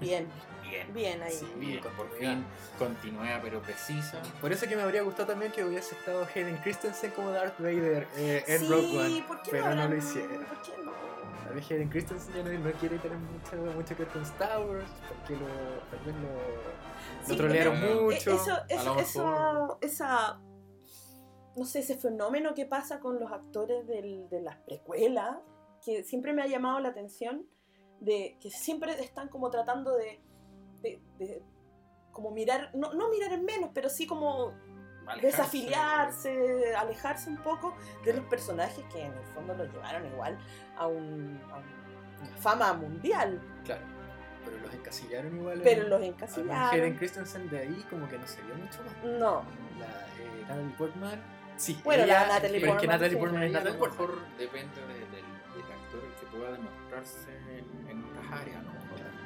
[0.00, 0.26] Bien,
[0.62, 1.32] bien, bien ahí.
[1.32, 1.46] Sí.
[1.56, 2.44] bien, por fin
[2.78, 4.20] continúa pero precisa.
[4.40, 8.06] Por eso que me habría gustado también que hubiese estado Hayden Christensen como Darth Vader
[8.16, 9.24] eh, en sí, Rogue One.
[9.26, 10.44] ¿por qué pero no, no lo hicieron.
[10.44, 10.92] ¿Por qué no?
[11.44, 14.58] Tal vez Hayden Christensen ya no, no quiere tener mucho, mucho que ver con Star
[14.66, 15.46] Wars, porque lo,
[15.90, 18.30] tal vez lo, lo Sí, trolearon pero- mucho.
[18.30, 20.40] Eh, Eso, A eso, lo eso- esa,
[21.56, 25.38] no sé, ese fenómeno que pasa con los actores del- de las precuelas,
[25.84, 27.46] que siempre me ha llamado la atención,
[28.00, 30.20] de que siempre están como tratando de,
[30.82, 31.42] de- de
[32.12, 34.52] como mirar, no, no mirar en menos, pero sí como
[35.06, 35.26] Alejarse.
[35.26, 40.38] desafiliarse, alejarse un poco de los personajes que en el fondo los llevaron igual
[40.76, 43.82] a, un, a una fama mundial, Claro.
[44.44, 45.60] Pero los encasillaron igual.
[45.64, 46.94] pero en- los encasillaron.
[46.94, 49.04] Christensen de ahí como que no se vio mucho más.
[49.04, 49.42] No,
[49.78, 51.20] La eh, Natalie Portman.
[51.56, 53.18] Sí, Bueno, ella- la Natalie pero es que Portman, Natalie.
[53.18, 54.06] Portman es Natalie Portman.
[54.08, 55.24] mejor depende de- del,
[56.36, 58.72] pueda demostrarse en, en otras áreas, ¿no?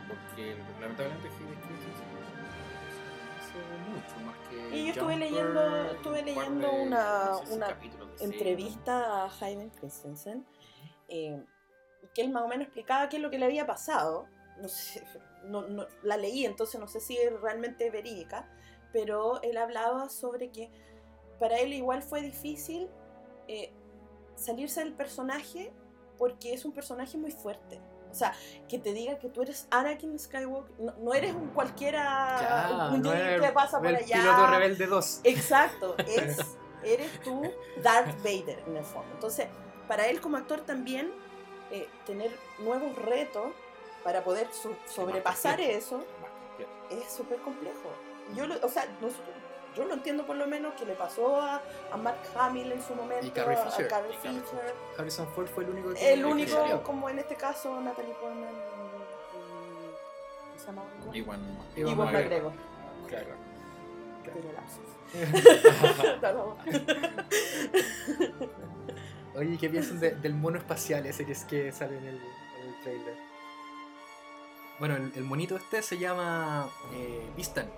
[0.08, 4.76] Porque lamentablemente Christensen hizo mucho más que.
[4.76, 7.66] Y yo estuve Jumper, leyendo- estuve leyendo de- una- no sé si una
[8.20, 10.46] entrevista a Hayden Christensen,
[11.08, 11.42] eh,
[12.14, 14.26] que él más o menos explicaba qué es lo que le había pasado.
[14.60, 15.02] No sé,
[15.44, 18.48] no, no- la leí, entonces no sé si es realmente verídica,
[18.92, 20.70] pero él hablaba sobre que
[21.38, 22.88] para él igual fue difícil
[23.48, 23.72] eh,
[24.36, 25.72] salirse del personaje
[26.20, 27.80] porque es un personaje muy fuerte.
[28.10, 28.34] O sea,
[28.68, 33.02] que te diga que tú eres Anakin Skywalker, no, no eres un cualquiera, Claro, un
[33.02, 34.16] no Jedi que pasa por allá.
[34.20, 35.20] Piloto Rebelde 2.
[35.24, 36.38] Exacto, es,
[36.84, 37.42] eres tú
[37.82, 39.10] Darth Vader en el fondo.
[39.14, 39.46] Entonces,
[39.88, 41.10] para él como actor también,
[41.70, 43.46] eh, tener nuevos retos
[44.04, 46.04] para poder so- sobrepasar eso
[46.90, 47.90] es súper complejo.
[48.34, 49.36] Yo lo, o sea, nosotros-
[49.76, 52.94] yo lo entiendo por lo menos que le pasó a, a Mark Hamill en su
[52.94, 53.88] momento, Y Carrie a, a Fisher.
[53.88, 54.74] Carrie Fisher.
[54.98, 58.52] Harrison Ford fue el único que El único, como en este caso, Natalie Portman y,
[58.52, 58.56] y-
[60.48, 60.82] ¿cómo se llama?
[61.12, 61.40] Iwan
[61.76, 62.52] Iwan Iwan McGregor.
[63.08, 63.34] Claro.
[64.54, 64.90] Lapsus.
[69.36, 72.68] Oye, ¿qué piensan de- del mono espacial ese que es que sale en el, en
[72.68, 73.14] el trailer?
[74.78, 77.70] Bueno, el, el monito este se llama eh, Vistan.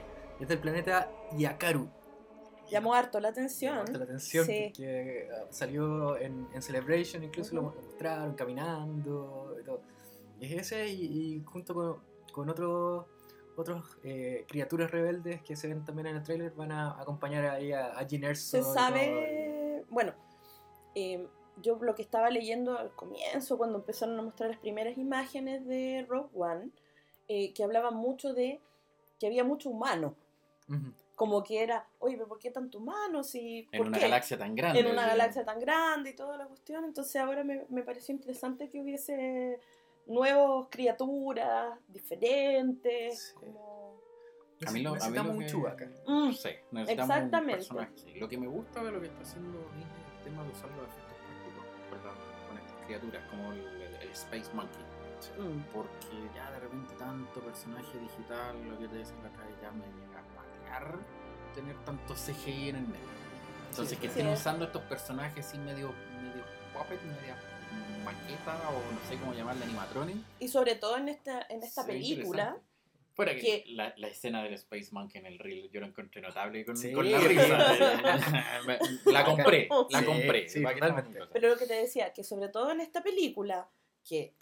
[0.42, 1.88] Es del planeta Yakaru.
[2.68, 3.74] Llamó harto la atención.
[3.76, 4.64] Llamó harto la atención Sí.
[4.66, 7.56] porque ah, salió en, en Celebration, incluso Ujú.
[7.66, 9.82] lo mostraron caminando y todo.
[10.40, 11.04] Y es ese y,
[11.36, 12.02] y junto con,
[12.32, 13.06] con otros
[13.54, 17.70] otros eh, criaturas rebeldes que se ven también en el tráiler van a acompañar ahí
[17.70, 20.14] a, a Jyn Erso Se sabe, bueno,
[20.94, 21.28] eh,
[21.60, 26.04] yo lo que estaba leyendo al comienzo, cuando empezaron a mostrar las primeras imágenes de
[26.08, 26.70] Rogue One,
[27.28, 28.58] eh, que hablaban mucho de
[29.20, 30.16] que había mucho humano,
[31.14, 33.22] Como que era, oye, pero ¿por qué tanto humano?
[33.22, 34.04] Si, En ¿por una qué?
[34.04, 34.80] galaxia tan grande.
[34.80, 35.08] en una sí.
[35.10, 36.84] galaxia tan grande y toda la cuestión.
[36.84, 39.60] Entonces ahora me, me pareció interesante que hubiese
[40.06, 43.28] nuevas criaturas diferentes.
[43.28, 43.34] Sí.
[43.34, 44.00] como-
[44.66, 45.86] A mí lo- a mí Necesitamos lo un que-.
[46.06, 47.36] Mm, Sí, necesitamos Exactamente.
[47.36, 48.18] un personaje.
[48.20, 50.70] Lo que me gusta de lo que está haciendo Disney es el tema de usar
[50.70, 51.16] los efectos
[51.90, 52.14] prácticos
[52.48, 53.60] con, estas criaturas, como el,
[54.00, 54.82] el Space Monkey.
[55.38, 55.60] mm.
[55.72, 59.70] Porque ya de repente tanto personaje digital, lo que te decía la otra vez, ya
[59.72, 59.84] me
[60.72, 60.98] patear
[61.54, 63.12] tener tanto CGI en el medio.
[63.70, 64.18] Entonces Sí, que sí.
[64.20, 67.36] estén usando estos personajes así medio, medio puppet, media
[68.04, 70.16] maqueta o no sé cómo llamarle animatronic.
[70.40, 72.56] Y sobre todo en esta, en esta Sí, película.
[73.14, 76.22] Fuera que, que- La, la escena del Space Monkey en el reel yo la encontré
[76.22, 76.92] notable con, Sí.
[76.92, 77.44] con la risa.
[79.06, 80.48] La compré, la Sí, compré.
[80.48, 80.62] sí.
[81.32, 83.68] Pero lo que te decía, que sobre todo en esta película,
[84.08, 84.34] que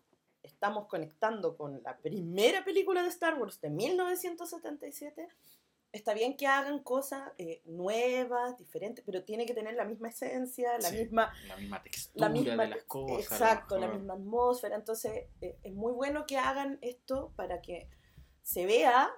[0.45, 5.29] estamos conectando con la primera película de Star Wars de 1977,
[5.93, 10.73] está bien que hagan cosas eh, nuevas, diferentes, pero tiene que tener la misma esencia,
[10.79, 10.99] la Sí.
[10.99, 13.33] misma La misma textura la misma, de las cosas.
[13.33, 14.77] exacto, la misma atmósfera.
[14.77, 17.89] Entonces, eh, es muy bueno que hagan esto para que
[18.43, 19.11] se vea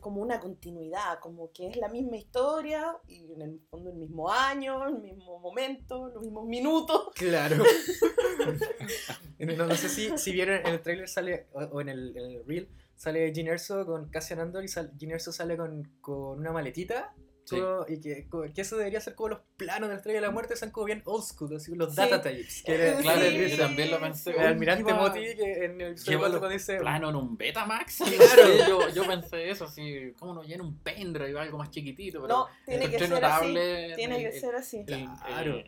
[0.00, 4.30] como una continuidad, como que es la misma historia y en el fondo el mismo
[4.30, 7.08] año, el mismo momento, los mismos minutos.
[7.14, 7.64] Claro.
[9.38, 12.24] no, no sé si, si vieron en el trailer sale, o, o en, el, en
[12.24, 16.38] el reel, sale Jyn Erso con Cassian Andor y sal, Jyn Erso sale con, con
[16.38, 17.14] una maletita.
[17.44, 17.58] Sí.
[17.58, 20.30] como- y que, que eso debería ser como los planos de la estrella de la
[20.30, 21.96] muerte, son como bien old school, así, los Sí.
[21.96, 22.62] data types.
[22.62, 23.48] Que Claro, Sí.
[23.48, 24.32] yo también lo pensé.
[24.32, 27.98] El almirante Moti que en el cuando dice plano en un Betamax.
[28.04, 28.42] Claro.
[28.52, 32.20] Sí, yo, yo pensé eso, así, ¿cómo no llena un pendrive, algo más chiquitito?
[32.20, 33.14] Pero No, tiene que ser así.
[33.14, 34.84] notable Tiene que el- ser así.
[34.86, 35.62] el- el- Claro.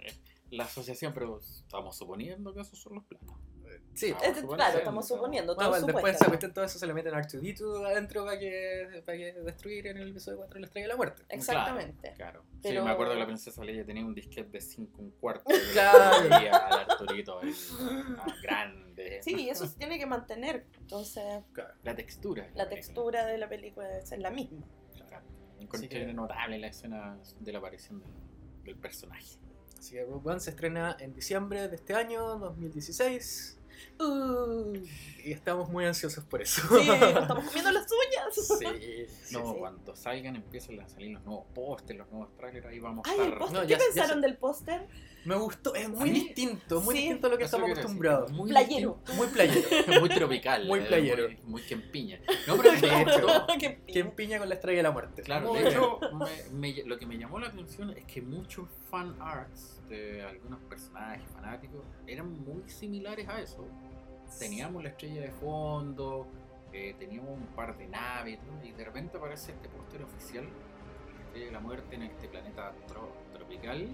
[0.50, 3.36] la asociación, pero estamos suponiendo que esos son los planos.
[3.92, 5.16] Sí, Ah, Es- supone claro, estamos ¿no?
[5.16, 8.38] suponiendo, Bueno, todo bueno, después se meten todo eso, se le meten R2D2 adentro para
[8.38, 11.22] que, para que destruir en el episodio 4 la estrella de la muerte.
[11.29, 12.12] Exactamente.
[12.16, 12.44] Claro.
[12.62, 15.44] Pero- Sí, me acuerdo que la princesa Leia tenía un disquete de 5 un cuarto.
[15.72, 16.26] Claro.
[16.29, 16.55] Y al
[16.88, 19.20] Arturito ah, grande.
[19.22, 20.66] Sí, y eso se tiene que mantener.
[20.81, 21.24] Entonces,
[21.83, 22.48] La textura.
[22.55, 24.64] la textura de la película debe ser la misma.
[25.09, 25.26] Claro.
[25.59, 28.11] Encontré Así que- notable la escena de la aparición del,
[28.64, 29.37] del personaje.
[29.79, 33.57] Así que Rogue One se estrena en diciembre de este año, 2016.
[33.98, 34.72] Uh,
[35.24, 36.62] Y estamos muy ansiosos por eso.
[36.62, 38.34] sí, nos estamos comiendo las uñas.
[38.34, 39.58] Sí, No, sí.
[39.58, 43.24] cuando salgan empiezan a salir los nuevos pósters, los nuevos trailers, ahí vamos Ay, a
[43.24, 43.52] estar.
[43.52, 44.86] No, ¿Qué ya pensaron del póster?
[45.24, 47.00] Me gustó, es muy mí- distinto, muy Sí.
[47.02, 48.33] distinto a lo que Eso estamos acostumbrados.
[48.33, 48.94] Muy Playero.
[48.94, 50.00] distinto, Muy playero.
[50.00, 50.66] Muy tropical.
[50.66, 51.28] Muy eh, playero.
[51.28, 52.20] Muy, muy quempiña.
[52.46, 53.20] No, pero De hecho.
[53.26, 53.46] gustó.
[53.59, 53.85] Qué pino.
[53.92, 55.22] ¿Quién piña con la estrella de la muerte?
[55.22, 55.98] Claro, Muy de hecho,
[56.52, 60.61] me- me- lo que me llamó la atención es que muchos fan arts de algunos
[60.61, 63.66] personajes fanáticos eran muy similares a eso.
[64.38, 66.26] Teníamos la estrella de fondo,
[66.72, 68.64] eh, teníamos un par de naves, ¿no?
[68.64, 72.72] y de repente aparece este póster oficial, la estrella de la muerte en este planeta
[72.88, 73.88] tro- tropical.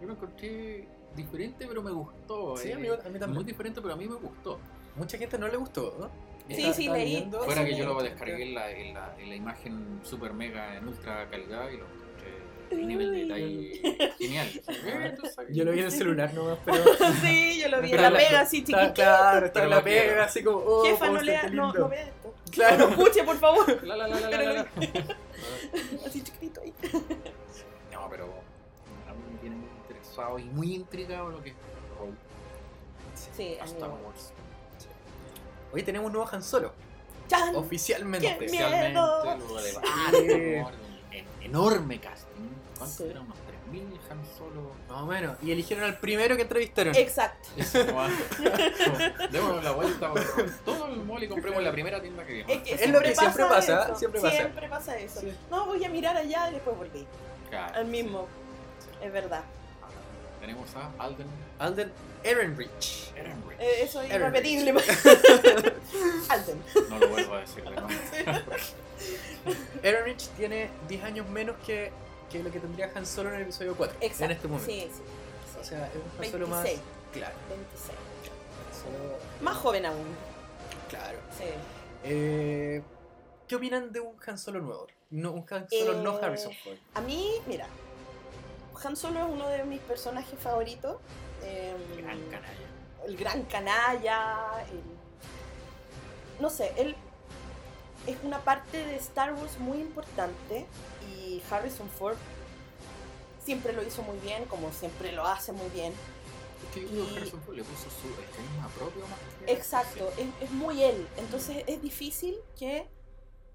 [0.00, 2.56] Yo lo encontré diferente, pero me gustó.
[2.56, 3.46] Sí, eh, a mí, a mí muy también.
[3.46, 4.58] diferente, pero a mí me gustó.
[4.96, 6.10] Mucha gente no le gustó, ¿no?
[6.48, 7.10] Sí, sí, estaba leí.
[7.16, 10.76] viendo- Fuera que yo lo descargué en la, en la, en la imagen super mega
[10.76, 12.38] en ultra calidad y lo encontré
[12.70, 14.48] el nivel de detalle genial.
[14.68, 15.16] Eh.
[15.50, 16.82] Yo lo vi en el celular nomás, pero.
[17.22, 18.94] sí, yo lo vi en la la- pega así Está, chiquitito.
[18.94, 20.58] claro, está en la pega, así como.
[20.58, 22.34] Oh, Jefa, no lea, qué no, no vea esto.
[22.50, 22.78] Claro.
[22.78, 23.84] No escuche, por favor.
[23.86, 24.68] La, la, la, la, la, Pero la, la.
[26.06, 26.72] Así chiquitito ahí.
[30.18, 31.56] Interesado y muy intrigado lo que es
[31.98, 32.12] Rogue
[33.36, 33.90] Sí, a Star.
[33.90, 34.32] Wars.
[35.72, 36.72] Hoy tenemos un nuevo Han Solo,
[37.28, 37.54] ¡Chan!
[37.56, 38.48] oficialmente.
[38.48, 38.56] Sí.
[38.58, 38.96] En-
[41.42, 42.48] enorme casting.
[42.78, 43.04] ¿Cuántos Sí.
[43.10, 43.24] eran?
[43.24, 43.36] Unos
[43.72, 44.72] 3.000 Han Solo.
[44.88, 45.36] Más o menos.
[45.42, 46.94] Y eligieron al primero que entrevistaron.
[46.94, 47.48] Exacto.
[47.94, 48.08] Va.
[49.30, 50.12] Démonos la vuelta
[50.64, 52.50] todo el mall y compremos la primera tienda que vimos.
[52.52, 53.96] Es, que Es lo que siempre pasa, eso.
[53.96, 54.36] siempre pasa.
[54.36, 55.20] Siempre pasa eso.
[55.20, 55.32] Sí.
[55.50, 57.06] No, voy a mirar allá y después volví.
[57.50, 57.74] Claro.
[57.74, 58.26] Al mismo.
[59.02, 59.42] Es verdad.
[60.48, 61.26] Tenemos a Alden
[61.58, 61.92] Alden.
[62.24, 63.12] Ehrenreich.
[63.58, 64.70] Eh, eso es irrepetible.
[66.30, 66.62] Alden.
[66.88, 67.86] No lo vuelvo a decirle, ¿no?
[69.82, 71.92] Ehrenreich tiene 10 años menos que,
[72.32, 73.98] que lo que tendría Han Solo en el episodio 4.
[74.00, 74.24] Exacto.
[74.24, 74.72] En este momento.
[74.72, 75.02] Sí, sí.
[75.60, 76.62] O sea, es un Han Solo más.
[76.64, 76.88] 26.
[77.12, 77.34] Claro.
[77.50, 77.90] 26.
[77.90, 80.06] Han Solo- Más joven aún.
[80.88, 81.18] Claro.
[81.36, 81.44] Sí.
[82.04, 82.82] Eh,
[83.46, 84.86] ¿Qué opinan de un Han Solo nuevo?
[85.10, 86.76] No, un Han Solo no Eh, Harrison Ford.
[86.94, 87.66] A mí, mira,
[88.84, 90.96] Han Solo es uno de mis personajes favoritos.
[91.42, 92.68] Em, Gran canalla.
[93.06, 94.82] el gran canalla, el-
[96.40, 96.94] no sé, él
[98.06, 100.66] es una parte de Star Wars muy importante
[101.10, 102.16] y Harrison Ford
[103.44, 105.92] siempre lo hizo muy bien, como siempre lo hace muy bien.
[106.66, 110.50] Es que Y- Harrison Ford le puso su el propio más que- Exacto, es, es
[110.50, 111.08] muy él.
[111.16, 112.88] Entonces es difícil que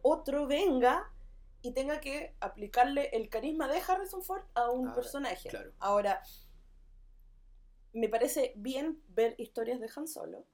[0.01, 1.09] otro venga
[1.63, 5.49] y tenga que aplicarle el carisma de Harrison Ford a un Ah, personaje.
[5.49, 5.71] claro.
[5.79, 6.21] Ahora,
[7.93, 10.45] me parece bien ver historias de Han Solo,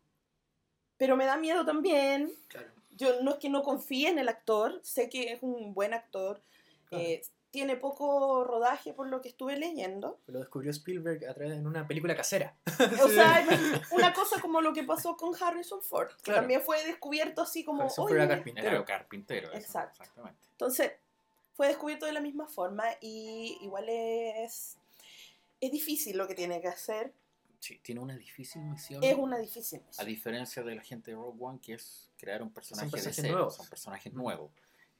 [0.97, 2.31] pero me da miedo también.
[2.47, 2.71] Claro.
[2.91, 6.43] Yo no es que no confíe en el actor, sé que es un buen actor,
[6.85, 7.03] Claro.
[7.03, 7.21] eh,
[7.51, 10.19] tiene poco rodaje por lo que estuve leyendo.
[10.27, 12.55] Lo descubrió Spielberg a través de una película casera.
[13.03, 13.45] O sea,
[13.91, 16.41] una cosa como lo que pasó con Harrison Ford, que Claro.
[16.41, 17.81] también fue descubierto así como...
[17.83, 18.67] Harrison Ford carpintero.
[18.67, 19.47] Era carpintero.
[19.49, 20.01] eso, Exacto.
[20.03, 20.39] Exactamente.
[20.51, 20.91] Entonces,
[21.55, 24.77] fue descubierto de la misma forma y igual es...
[25.61, 27.13] Es difícil lo que tiene que hacer,
[27.59, 29.03] Sí, tiene una difícil misión.
[29.03, 30.07] es una difícil A misión.
[30.07, 33.55] diferencia de la gente de Rogue One, que es crear un personaje de cero, nuevos.
[33.57, 34.49] son personajes nuevos.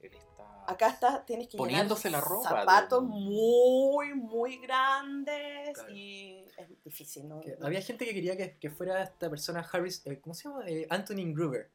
[0.02, 5.92] Él está Acá está, tienes que Poniéndose la ropa zapatos de- muy, muy grandes Claro.
[5.92, 7.42] y es difícil, ¿no?
[7.42, 10.64] Que había gente que quería que, que fuera esta persona Harris, eh, ¿cómo se llama?
[10.68, 11.72] Eh, Anthony Gruber,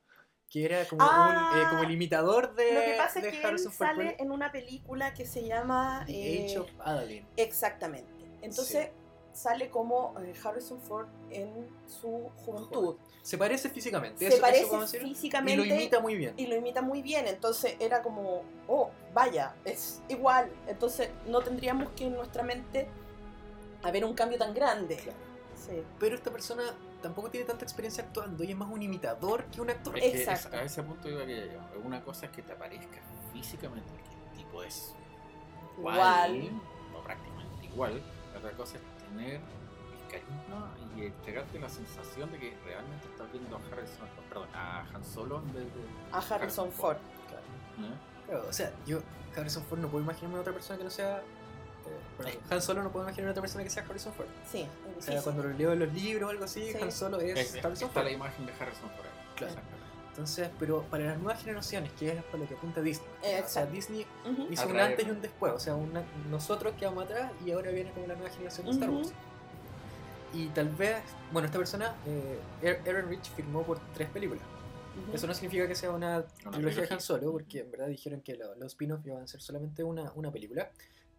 [0.49, 3.43] que era como, Ah, un, eh, como el imitador de, Lo que pasa es que
[3.49, 6.05] él sale en una película que se llama...
[6.07, 7.27] The eh, Age of Adeline.
[7.37, 8.13] Exactamente.
[8.43, 8.91] Entonces
[9.35, 12.97] sale como eh, Harrison Ford en su juventud.
[13.21, 16.35] Se parece físicamente, Se eso, eso parece podemos decir, físicamente y lo imita muy bien.
[16.37, 17.27] y lo imita muy bien.
[17.27, 20.51] Entonces era como, oh, vaya, es igual.
[20.67, 22.87] Entonces no tendríamos que en nuestra mente
[23.83, 24.97] haber un cambio tan grande.
[24.97, 25.19] Claro.
[25.57, 25.83] Sí.
[25.99, 26.63] Pero esta persona
[27.03, 29.99] tampoco tiene tanta experiencia actuando y es más un imitador que un actor.
[29.99, 30.49] Es que Exacto.
[30.57, 31.77] es- a ese punto iba que llegar.
[31.85, 32.99] Una cosa es que te parezca
[33.33, 34.95] físicamente, que el tipo es
[35.79, 36.61] igual, Igual.
[36.99, 38.03] o prácticamente igual.
[38.33, 38.83] La otra cosa es
[39.17, 44.49] tener el carisma y entregarte la sensación de que realmente estás viendo a Harrison, perdón,
[44.55, 45.81] a Han Solo en vez de.
[46.13, 46.97] A Harrison Ford.
[47.29, 47.95] Claro.
[48.27, 49.01] Claro, o sea, yo,
[49.37, 51.19] Harrison Ford, no puedo imaginarme a otra persona que no sea.
[52.25, 54.27] eh, Han Solo no puedo imaginar a otra persona que sea Harrison Ford.
[54.51, 54.67] Sí,
[54.99, 56.79] es O sea, cuando lo leo en los libros o algo así, Sí.
[56.81, 58.05] Han Solo es, Es, es- Harrison está Ford.
[58.05, 59.07] la imagen de Harrison Ford.
[59.37, 59.55] Claro.
[60.15, 63.09] Entonces, pero para las nuevas generaciones, que es para lo que apunta Disney.
[63.17, 63.73] Eh, O sea, exacto.
[63.73, 64.47] Disney Ujú.
[64.49, 65.53] hizo un antes y un después.
[65.53, 68.91] O sea, una- nosotros quedamos atrás y ahora viene como la nueva generación de Star.
[68.91, 69.13] Wars.
[70.33, 70.99] Y tal vez,
[71.33, 74.45] bueno, esta persona, eh, Aaron Rich firmó por tres películas.
[75.13, 76.95] Eso no significa que sea una, trilogía de trilogía.
[76.95, 80.13] Han Solo, porque en verdad dijeron que lo- los spin-offs iban a ser solamente una,
[80.15, 80.71] una película,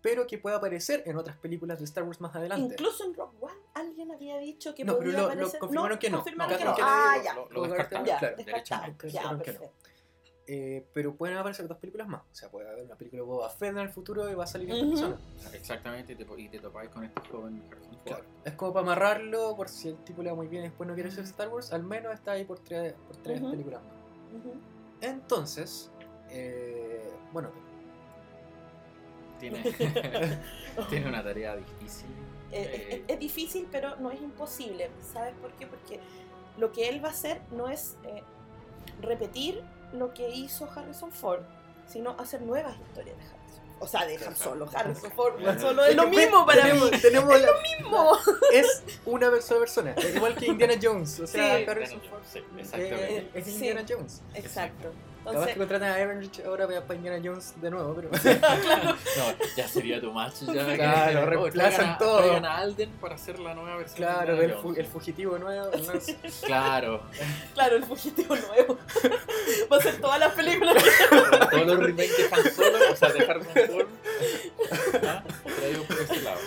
[0.06, 2.76] pero que puede aparecer en otras películas de Star Wars más adelante.
[2.76, 5.60] Incluso en Rock One alguien había dicho que No, pero podía lo- lo aparecer.
[5.60, 6.18] confirmaron que no.
[6.18, 6.70] confirmaron Acá que no.
[6.70, 7.34] no, que no, Ah, lo- ya.
[7.34, 8.06] lo- lo descartaron.
[8.06, 8.95] Ya, claro.
[9.10, 9.38] Ya, no.
[9.41, 9.72] perfecto.
[10.45, 12.22] Eh, pero pueden aparecer dos películas más.
[12.22, 14.47] O sea, puede haber una película de Boba Fett en el futuro y va a
[14.47, 14.91] salir esta Ujú.
[14.93, 15.18] persona.
[15.53, 18.03] Exactamente, y te, y te topáis con este joven Harrison Ford.
[18.06, 18.24] Claro.
[18.43, 20.93] Es como para amarrarlo, por si el tipo le va muy bien y después no
[20.93, 23.49] quiere ser Star Wars, al menos está ahí por tres, por tres Ujú.
[23.49, 24.39] películas más.
[24.39, 24.53] Ujú.
[25.01, 25.89] Entonces,
[26.30, 27.49] eh, bueno,
[29.40, 29.62] Tiene,
[30.90, 32.08] tiene una tarea difícil.
[32.52, 34.90] Eh, es- eh, es, es difícil, pero no es imposible.
[35.14, 35.68] ¿Sabes por qué?
[35.68, 36.00] Porque
[36.58, 38.24] lo que él va a hacer no es eh,
[39.02, 39.62] repetir
[39.94, 41.42] lo que hizo Harrison Ford,
[41.88, 43.66] sino hacer nuevas historias de Harrison.
[43.80, 44.36] O sea, de Han.
[44.36, 44.70] Solo.
[44.74, 45.60] Harrison Ford, Han.
[45.60, 46.98] Solo es lo mismo para tenemos, mí.
[47.02, 48.12] tenemos la- Mismo.
[48.54, 51.66] es una sola persona, es igual que Indiana Jones, o sea, Sí.
[51.70, 53.30] Harrison Ford Sí, eh, exactamente.
[53.34, 53.52] es Sí.
[53.54, 54.22] Indiana Jones.
[54.34, 54.92] Exacto.
[55.26, 58.10] Capaz que Entonces, contratan a Rich ahora para Indiana Jones de nuevo, pero
[59.18, 60.46] No, ya sería tu macho.
[60.54, 62.18] Ya que- Claro, oh, reemplazan a- todo.
[62.20, 63.98] traigan a Alden para hacer la nueva versión.
[63.98, 65.66] claro, el, fu- el fugitivo nuevo.
[65.76, 65.94] ¿no?
[66.46, 67.02] Claro,
[67.56, 68.78] claro, el fugitivo nuevo.
[69.72, 70.84] Va a ser todas las películas.
[71.50, 73.88] todos los remakes de Han Solo, o sea, de Harrison Ford,
[75.08, 75.24] ¿ah?
[75.88, 76.38] por ese lado.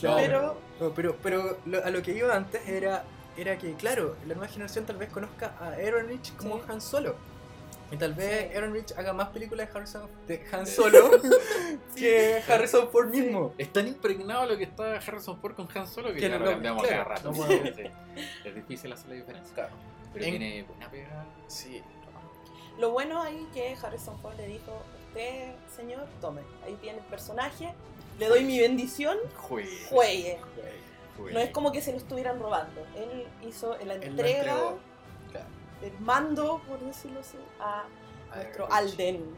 [0.00, 0.16] Claro.
[0.16, 3.04] Pero, No, pero pero lo- a lo que iba antes era,
[3.36, 6.62] era que, claro, la nueva generación tal vez conozca a Aaron Rich como Sí.
[6.68, 7.14] Han Solo.
[7.90, 8.56] Y tal vez Sí.
[8.56, 11.10] Aaron Rich haga más películas de, Harrison, de Han Solo
[11.96, 13.54] que Harrison Ford mismo.
[13.58, 16.44] Es tan impregnado lo que está Harrison Ford con Han Solo que, Que ya no
[16.44, 17.32] lo cambiamos claro, cada rato.
[17.32, 17.84] no Sí.
[18.44, 19.54] Es difícil hacer la diferencia.
[19.54, 19.70] Claro.
[20.12, 21.24] Pero En- tiene buena pega.
[21.46, 21.82] Sí.
[22.78, 27.72] lo bueno ahí que Harrison Ford le dijo, usted, señor, tome, ahí tiene el personaje,
[28.18, 29.86] le doy mi bendición, Juegue.
[29.88, 30.38] juegue.
[31.16, 31.32] juegue.
[31.34, 32.82] No es como que se lo estuvieran robando.
[32.96, 34.78] Él hizo la Él lo entrega entregó.
[35.32, 35.46] Claro.
[35.80, 37.84] Del mando, por decirlo así, a
[38.34, 38.92] nuestro Aaron Rich.
[39.00, 39.36] Alden.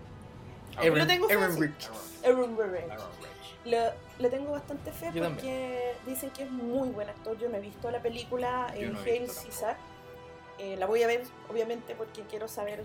[0.76, 1.60] Aaron, Lo tengo Aaron.
[1.60, 1.90] Rich.
[2.24, 2.90] Aaron Rich.
[2.90, 3.64] Aaron Rich.
[3.64, 7.36] Le, le tengo bastante fe Yo porque dicen que es muy buen actor.
[7.38, 9.26] Yo no he visto la película Yo en no tampoco.
[9.42, 9.76] Caesar.
[10.58, 12.82] Eh, la voy a ver, obviamente, porque quiero saber.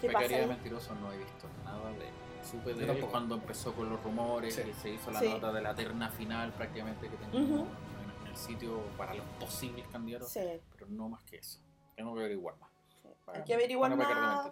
[0.00, 2.08] ¿Qué Me pasa de mentiroso, no he visto nada de.
[2.48, 4.62] Supe Yo de él cuando empezó con los rumores Sí.
[4.70, 5.28] y se hizo la Sí.
[5.28, 7.66] nota de la terna final prácticamente que tengo Ujú.
[7.66, 10.40] en, en el sitio para los posibles candidatos, Sí,
[10.72, 11.58] pero no más que eso.
[11.96, 12.65] Tengo que averiguar más.
[13.26, 14.50] Hay que averiguar de más.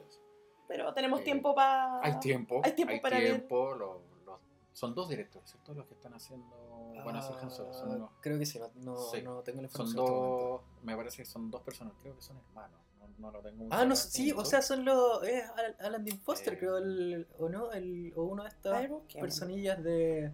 [0.67, 2.01] pero tenemos Eh, tiempo para...
[2.03, 2.61] Hay tiempo.
[2.65, 4.41] Hay tiempo para tiempo, lo- lo-
[4.73, 5.75] son dos directores, ¿cierto?
[5.75, 6.93] Los que están haciendo.
[7.05, 7.73] Van a hacer Han Solo.
[7.75, 9.21] Son, Ah, unos- Creo que sí, no, no, Sí.
[9.23, 10.07] no tengo la son información.
[10.07, 10.61] en este dos.
[10.83, 11.93] Me parece que son dos personas.
[12.01, 12.81] Creo que son hermanos.
[12.99, 13.67] No, no lo tengo.
[13.71, 15.23] Ah, no, sí, o sea, son los.
[15.23, 16.59] Es Al- Alan Dean Foster, Eh.
[16.59, 18.89] creo, el, o no, el, o uno de estas
[19.21, 20.33] personillas de.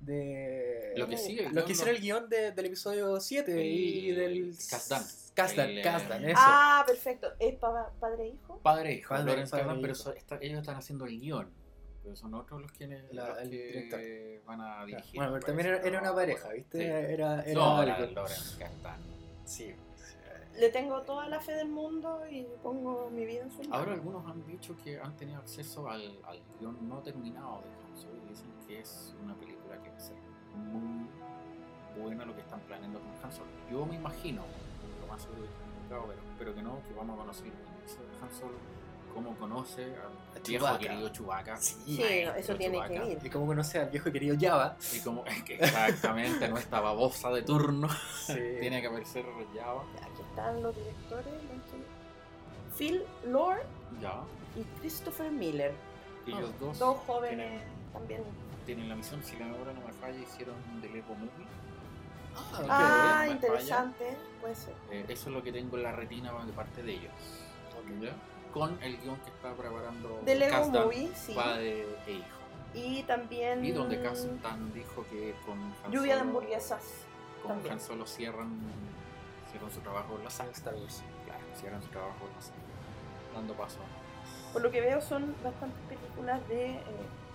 [0.00, 3.64] de Lo que sí, los guion que hicieron no- el guion de- del episodio 7
[3.66, 4.56] y El del.
[4.70, 5.02] Kasdan.
[5.42, 6.40] Kasdan, El, Kasdan, eso.
[6.40, 7.28] Ah, perfecto.
[7.38, 8.58] ¿Es pa- padre e hijo?
[8.62, 10.02] Padre e hijo, Padre- Lawrence padre Kasdan, e pero hijo.
[10.02, 11.50] so- está- ellos están haciendo el guion.
[12.02, 14.00] Pero son otros los, quienes, La- los el que director.
[14.46, 15.16] van a dirigir.
[15.16, 16.48] bueno, pero también era, era una pareja.
[16.50, 16.78] ¿viste?
[16.78, 16.84] Sí.
[16.84, 18.12] Era, era No, la algo.
[18.14, 19.00] Lawrence Kasdan.
[19.44, 19.74] Sí.
[20.56, 24.26] Le tengo toda la fe del mundo y pongo mi vida en su Ahora algunos
[24.26, 28.28] han dicho que han tenido acceso al, al guion no terminado de Han Solo y
[28.30, 30.16] dicen que es una película que va a ser
[30.56, 31.08] muy
[31.96, 33.50] buena lo que están planeando con Han Solo.
[33.70, 34.42] Yo me imagino,
[35.08, 37.50] más seguro que está equivocado, pero espero que no, que vamos a conocer de
[38.22, 38.58] Han Solo,
[39.14, 40.78] cómo conoce al viejo Chewbacca.
[40.78, 41.56] querido Chewbacca.
[41.56, 43.06] Sí, Sí, no, eso tiene que Chewbacca.
[43.12, 43.18] ir.
[43.26, 44.76] Y como conoce al viejo querido Java.
[44.92, 47.88] Y que exactamente nuestra babosa de turno
[48.26, 48.34] Sí.
[48.60, 49.82] tiene que aparecer Java.
[50.02, 51.26] Aquí están los directores.
[52.76, 53.62] Phil Lord
[54.00, 54.20] Ya.
[54.56, 55.72] y Christopher Miller.
[56.26, 57.60] Ellos dos, Dos jóvenes tienen,
[57.92, 58.22] también.
[58.66, 61.46] tienen la misión, si la memoria no me falla, hicieron The Lego Movie.
[62.68, 63.26] Ah, ok.
[63.26, 64.16] Me interesante.
[64.40, 64.74] Puede ser.
[64.90, 67.12] Eh, eso es lo que tengo en la retina de parte de ellos.
[68.00, 68.12] ¿Ya?
[68.52, 71.34] Con el guion que está preparando De Lego Movie, sí.
[71.34, 72.26] padre e hijo.
[72.74, 73.64] Y también.
[73.64, 76.82] Y donde Kasdan dijo que con Han Lluvia de Solo- hamburguesas.
[77.42, 77.72] Con también.
[77.74, 78.58] Han Solo cierran,
[79.50, 80.50] cierran su trabajo en la saga.
[80.52, 81.02] Star Wars.
[81.24, 82.58] Claro, cierran su trabajo en la saga.
[83.34, 83.78] Dando paso.
[84.52, 86.82] Por lo que veo, son bastantes películas de eh,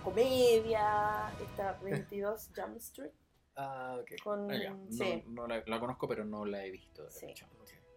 [0.04, 1.30] comedia.
[1.40, 3.10] Esta 22 Jump Street.
[3.56, 4.22] Ah, ok.
[4.22, 4.70] Con, Ah.
[4.70, 5.22] No, sí.
[5.26, 7.04] no la, la conozco, pero no la he visto.
[7.04, 7.26] de Sí.
[7.26, 7.46] hecho.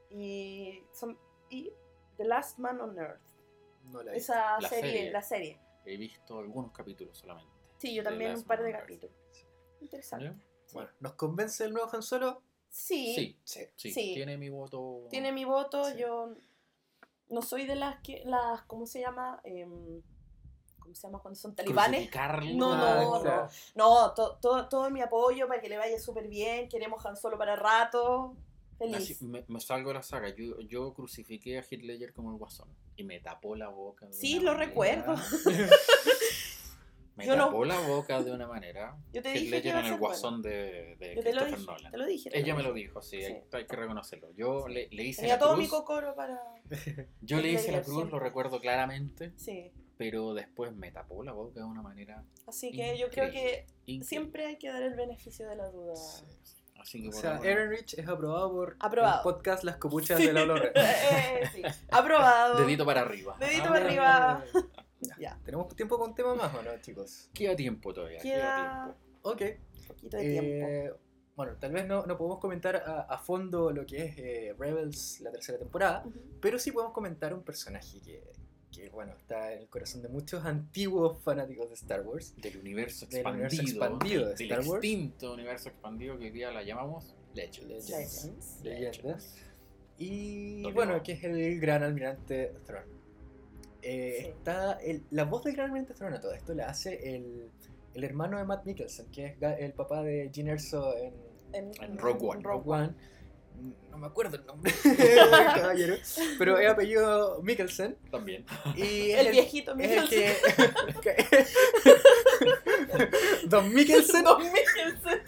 [0.10, 1.18] Y, son,
[1.50, 1.72] y
[2.18, 3.22] The Last Man on Earth.
[3.86, 4.34] No la he visto.
[4.34, 5.12] Esa La serie, serie.
[5.12, 5.60] la serie.
[5.86, 7.52] He visto algunos capítulos solamente.
[7.78, 9.16] Sí, yo The también Last un par Man de capítulos.
[9.82, 10.34] Interesante.
[10.74, 12.42] Bueno, ¿nos convence el nuevo Han Solo?
[12.70, 14.14] Sí, Sí, Sí.
[14.14, 15.08] tiene mi voto.
[15.10, 15.96] tiene mi voto.
[15.96, 16.34] Yo
[17.30, 19.40] no soy de las que, las, ¿cómo se llama?
[19.44, 20.02] Em,
[20.88, 22.10] ¿Cómo se llama cuando son talibanes?
[22.10, 22.54] Crucificarlo.
[22.56, 23.50] No, Ah, no, claro.
[23.76, 26.70] No, to- todo, todo mi apoyo para que le vaya súper bien.
[26.70, 28.38] Queremos Han Solo para rato.
[28.78, 29.22] Feliz.
[29.22, 30.30] Me, me salgo de la saga.
[30.30, 32.70] Yo, yo crucifiqué a Ledger como el guasón.
[32.96, 34.08] Y me tapó la boca.
[34.12, 35.16] Sí, lo manera- recuerdo.
[37.18, 38.96] Me Yo no- tapó la boca de una manera.
[39.12, 41.42] Yo te dije que Ledger iba a en el guasón de, de Yo te lo
[41.42, 41.92] Christopher dije, Nolan.
[41.92, 42.30] te lo dije.
[42.30, 43.26] te Ella me lo dijo, sí, Sí.
[43.26, 44.32] hay, hay que reconocerlo.
[44.36, 45.64] Yo le, le hice Tenía la todo cruz.
[45.64, 46.40] mi cocoro para...
[47.22, 49.34] yo le hice la cruz, lo recuerdo claramente.
[49.36, 49.72] Sí.
[49.98, 54.06] Pero después me tapó la boca de una manera Así que yo creo que increíble.
[54.06, 55.96] siempre hay que dar el beneficio de la duda.
[55.96, 56.24] Sí.
[56.80, 59.18] Así que O sea, Aaron Rich es aprobado por Aprobado.
[59.18, 60.44] el podcast Las Copuchas de la.
[60.76, 61.62] Eh, sí.
[61.90, 62.60] Aprobado.
[62.60, 63.36] Dedito para arriba.
[63.40, 64.46] Dedito Ah, para arriba.
[65.02, 65.16] Ya.
[65.20, 65.40] Ya.
[65.44, 67.30] ¿Tenemos tiempo para un tema más o no, chicos?
[67.34, 68.20] Queda tiempo todavía.
[68.20, 69.30] Queda, Queda tiempo.
[69.30, 69.42] Ok.
[69.82, 70.68] un poquito de tiempo.
[70.68, 70.94] Eh,
[71.36, 75.20] bueno, tal vez no, no podemos comentar a, a fondo lo que es eh, Rebels,
[75.22, 76.04] la tercera temporada,
[76.42, 78.24] pero sí podemos comentar un personaje que,
[78.72, 82.34] que, bueno, está en el corazón de muchos antiguos fanáticos de Star Wars.
[82.42, 83.46] Del universo Del expandido.
[83.48, 84.84] universo expandido de del Star Wars.
[84.84, 87.90] extinto universo expandido que hoy día la llamamos Legends.
[87.90, 88.60] Legends.
[88.64, 89.36] Leyendas.
[89.98, 92.86] Y bueno, que es el gran almirante Thrawn.
[93.82, 94.26] Eh, Sí.
[94.28, 97.50] Está el- la voz del gran almirante Thrawn a todo esto la hace el,
[97.94, 101.14] el hermano de Matt Mikkelsen, que es el papá de Gene Erso en
[101.54, 102.44] En, En Rogue One.
[102.44, 102.94] Rogue One.
[103.90, 104.72] No me acuerdo el nombre
[105.56, 105.96] caballero,
[106.38, 107.98] pero es apellido Mikkelsen.
[108.12, 108.46] También.
[108.76, 110.36] Y El viejito es el Mikkelsen.
[111.02, 111.48] que.
[113.48, 114.24] Don Mikkelsen.
[114.24, 115.22] Don Mikkelsen.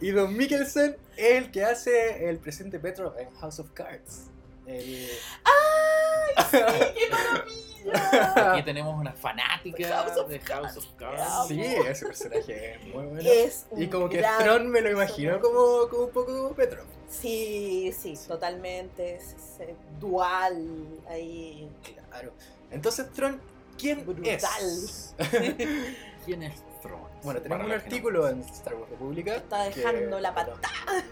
[0.00, 4.24] Y Don Mikkelsen es el que hace el presidente Petro en House of Cards.
[4.66, 5.08] El-
[5.44, 6.58] ¡Ay, sí!
[6.94, 7.71] ¡Qué maravilla!
[8.36, 11.48] Aquí tenemos una fanática House of de House of Cards.
[11.48, 13.20] Sí, ese personaje es muy bueno.
[13.20, 16.84] Es Y como que Tron me lo imagino como, como un poco Petro.
[17.08, 19.16] Sí, sí, totalmente.
[19.16, 21.68] Es, es dual ahí.
[22.10, 22.32] Claro.
[22.70, 23.40] Entonces, Tron,
[23.78, 24.38] ¿quién Brutal.
[24.62, 25.14] es?
[26.24, 27.00] ¿Quién es Thrawn?
[27.22, 28.40] bueno, Para tenemos un no artículo en.
[28.42, 29.36] Star Wars República.
[29.36, 30.58] Está que- dejando la patada.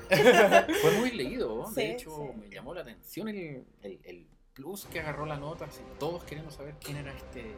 [0.80, 2.40] Fue muy leído, Sí, de hecho sí.
[2.40, 6.50] me llamó la atención el, el- el plus que agarró la nota, así, todos queriendo
[6.50, 7.54] saber quién era este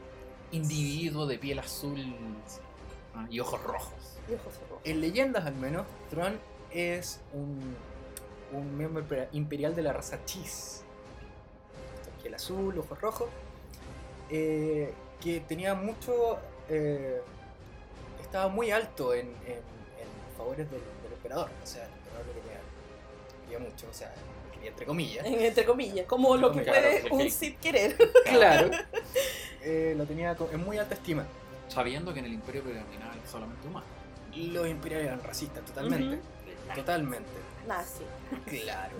[0.52, 1.98] individuo de piel azul
[3.14, 4.18] ah, y ojos rojos.
[4.28, 4.80] Y ojos rojos.
[4.84, 6.38] En leyendas, al menos, Tron
[6.70, 7.76] es un,
[8.52, 10.82] un miembro imper- imperial de la raza Cheese.
[12.22, 13.28] Piel azul, ojos rojos.
[14.30, 16.38] eh, que tenía mucho.
[16.68, 17.20] eh,
[18.20, 21.50] estaba muy alto en, en- en favores del, del emperador.
[21.62, 22.60] O sea, el emperador le quería
[23.58, 24.12] mucho, o sea,
[24.62, 25.24] entre comillas.
[25.26, 27.30] Entre comillas, como lo que Claro, puede un.
[27.30, 27.96] Sith querer.
[28.24, 28.70] Claro.
[29.64, 31.24] Eh, lo tenía en muy alta estima.
[31.68, 33.86] Sabiendo que en el imperio predominaba solamente humano.
[34.34, 36.18] Los imperiales eran racistas, totalmente.
[36.74, 37.30] Totalmente.
[37.68, 38.02] Nazi.
[38.64, 38.96] Claro.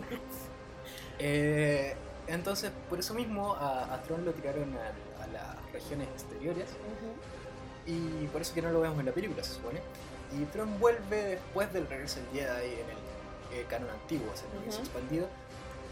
[1.18, 1.96] Eh,
[2.28, 6.68] entonces, por eso mismo a, a Tron lo tiraron a, a las regiones exteriores
[7.86, 9.80] y por eso que no lo vemos en la película, se supone.
[10.38, 13.01] Y Tron vuelve después del regreso del Jedi en el
[13.55, 14.88] eh, canon antiguo, o sea, el universo Ujú.
[14.88, 15.28] expandido,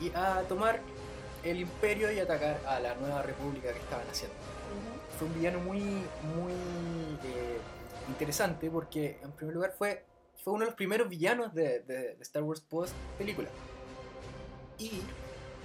[0.00, 0.80] y a tomar
[1.42, 4.34] el imperio y atacar a la nueva república que estaban haciendo.
[4.36, 5.18] Ujú.
[5.18, 6.52] Fue un villano muy, muy
[7.24, 7.58] eh,
[8.08, 10.04] interesante porque, en primer lugar, fue,
[10.42, 13.48] fue uno de los primeros villanos de, de- de Star Wars post película.
[14.78, 15.02] Y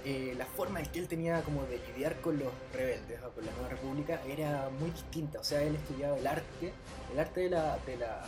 [0.04, 3.44] eh, la forma en que él tenía como de lidiar con los rebeldes o con
[3.46, 5.40] la nueva república era muy distinta.
[5.40, 6.72] O sea, él estudiaba el arte,
[7.12, 8.24] el arte de, la, de, la-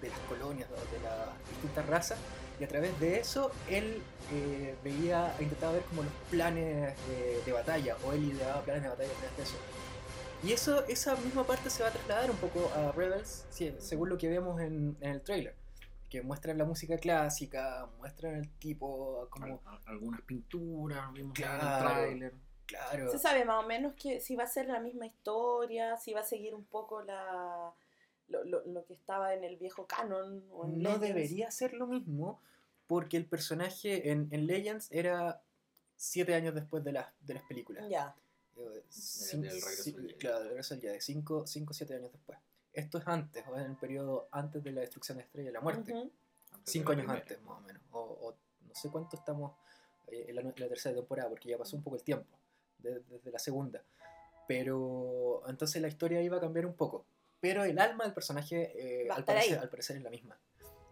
[0.00, 0.76] de las colonias, ¿no?
[0.76, 2.18] de las distintas razas,
[2.60, 4.02] y a través de eso él
[4.32, 8.88] eh, veía, intentaba ver como los planes de, de batalla, o él ideaba planes de
[8.90, 9.56] batalla a través de eso.
[10.42, 14.08] Y eso, esa misma parte se va a trasladar un poco a Rebels, sí, según
[14.08, 15.54] lo que vemos en, en el trailer.
[16.08, 19.46] Que muestran la música clásica, muestran el tipo como...
[19.46, 21.88] Al- al- algunas pinturas, vimos en Claro.
[21.88, 22.34] el tráiler.
[22.66, 23.10] Claro.
[23.10, 26.20] Se sabe más o menos que si va a ser la misma historia, si va
[26.20, 27.72] a seguir un poco la
[28.30, 30.42] lo, lo- lo que estaba en el viejo canon.
[30.52, 31.00] O en No Legends.
[31.08, 32.40] debería ser lo mismo
[32.86, 35.42] porque el personaje en, en Legends era
[35.96, 37.88] siete años después de, las de las películas.
[37.88, 38.14] Ya.
[38.56, 38.82] Eh,
[39.32, 40.14] del regreso Jedi.
[40.14, 42.38] Claro, del regreso del Jedi, cinco o siete años después.
[42.72, 45.60] Esto es antes, o en el periodo antes de la destrucción de Estrella de la
[45.60, 45.92] Muerte.
[45.92, 46.10] Antes de
[46.64, 47.20] Cinco años primera.
[47.22, 47.82] antes, más o menos.
[47.92, 48.34] O, o
[48.68, 49.52] no sé cuánto estamos
[50.08, 52.36] eh, en la, la tercera temporada, porque ya pasó un poco el tiempo,
[52.78, 53.82] de- desde la segunda.
[54.46, 57.04] Pero entonces la historia iba a cambiar un poco.
[57.40, 58.72] Pero el alma del personaje,
[59.04, 60.38] eh, al, parecer, al parecer, es la misma.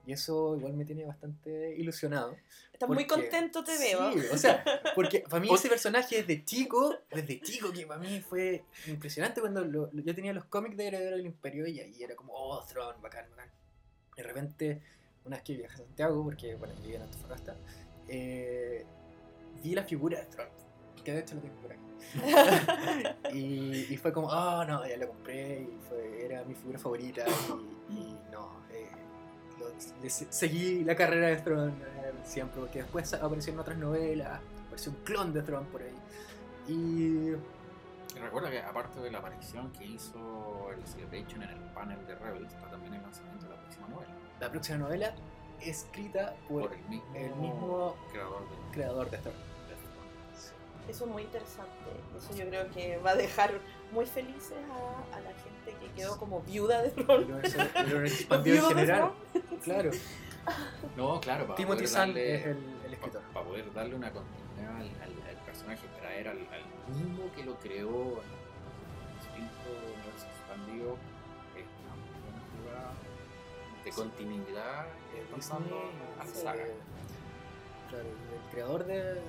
[0.07, 2.35] Y eso igual me tiene bastante ilusionado.
[2.73, 4.13] Estás muy porque- contento, te veo.
[4.15, 8.21] Sí, o sea, porque para mí ese personaje desde chico, desde chico, que para mí
[8.23, 12.03] fue impresionante cuando lo- lo- yo tenía los cómics de Heredero del Imperio y ahí
[12.03, 13.51] era como, oh, Thrawn, bacán, bacán.
[14.17, 14.81] De repente,
[15.27, 17.55] una vez que viajé a Santiago, porque bueno, llegué en Antofagasta,
[18.09, 18.87] eh,
[19.63, 20.49] vi la figura de Thrawn,
[21.05, 21.83] que de hecho lo tengo por aquí.
[23.33, 27.25] y, y fue como, oh no, ya lo compré y fue, era mi figura favorita
[27.91, 28.91] y, y no, eh,
[29.59, 29.69] lo-
[30.03, 34.93] le se- seguí la carrera de Thrawn eh, siempre, porque después aparecieron otras novelas, apareció
[34.93, 35.95] un clon de Thrawn por ahí.
[36.69, 37.33] Y
[38.21, 42.53] recuerda que aparte de la aparición que hizo el Celebration en el panel de Rebels,
[42.53, 44.13] está también el lanzamiento de la próxima novela.
[44.41, 45.15] la próxima novela,
[45.61, 49.23] escrita por, Por el mismo, el mismo creador de, creador de de
[50.89, 51.73] Eso es muy interesante.
[52.17, 53.53] Eso yo creo que va a dejar
[53.93, 57.25] muy felices a, a la gente que quedó como viuda de Ron.
[57.25, 59.13] universo el universo expandido en general.
[59.63, 59.91] Claro,
[60.97, 63.23] No, claro, para Timothy poder darle, es el, el escritor.
[63.35, 67.55] para poder darle una continuidad al, al- al personaje, traer al, al mismo que lo
[67.59, 67.91] creó
[68.23, 68.31] en
[69.05, 70.97] el distinto universo expandido,
[71.55, 72.95] es una buena jugada
[73.85, 75.77] de continuidad Eh, eh, pasando
[76.19, 76.65] a la saga.
[77.91, 79.21] Claro, el creador de, de.
[79.21, 79.25] Eh,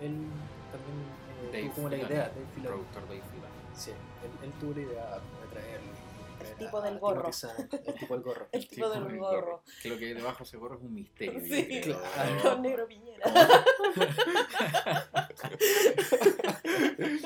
[0.00, 0.26] él,
[0.72, 0.98] también
[1.42, 2.68] eh, Dave tuvo como la idea, Dave Filoni.
[2.68, 3.54] productor de Filoni.
[3.74, 5.80] Sí, él, él tuvo la idea de traer,
[6.38, 7.28] traer tipo a del gorro.
[7.28, 8.46] El tipo del gorro.
[8.52, 9.62] El tipo del del gorro.
[9.82, 11.40] Que lo que hay debajo de ese gorro es un misterio.
[11.40, 12.42] Sí, claro.
[12.42, 13.24] Con negro piñera.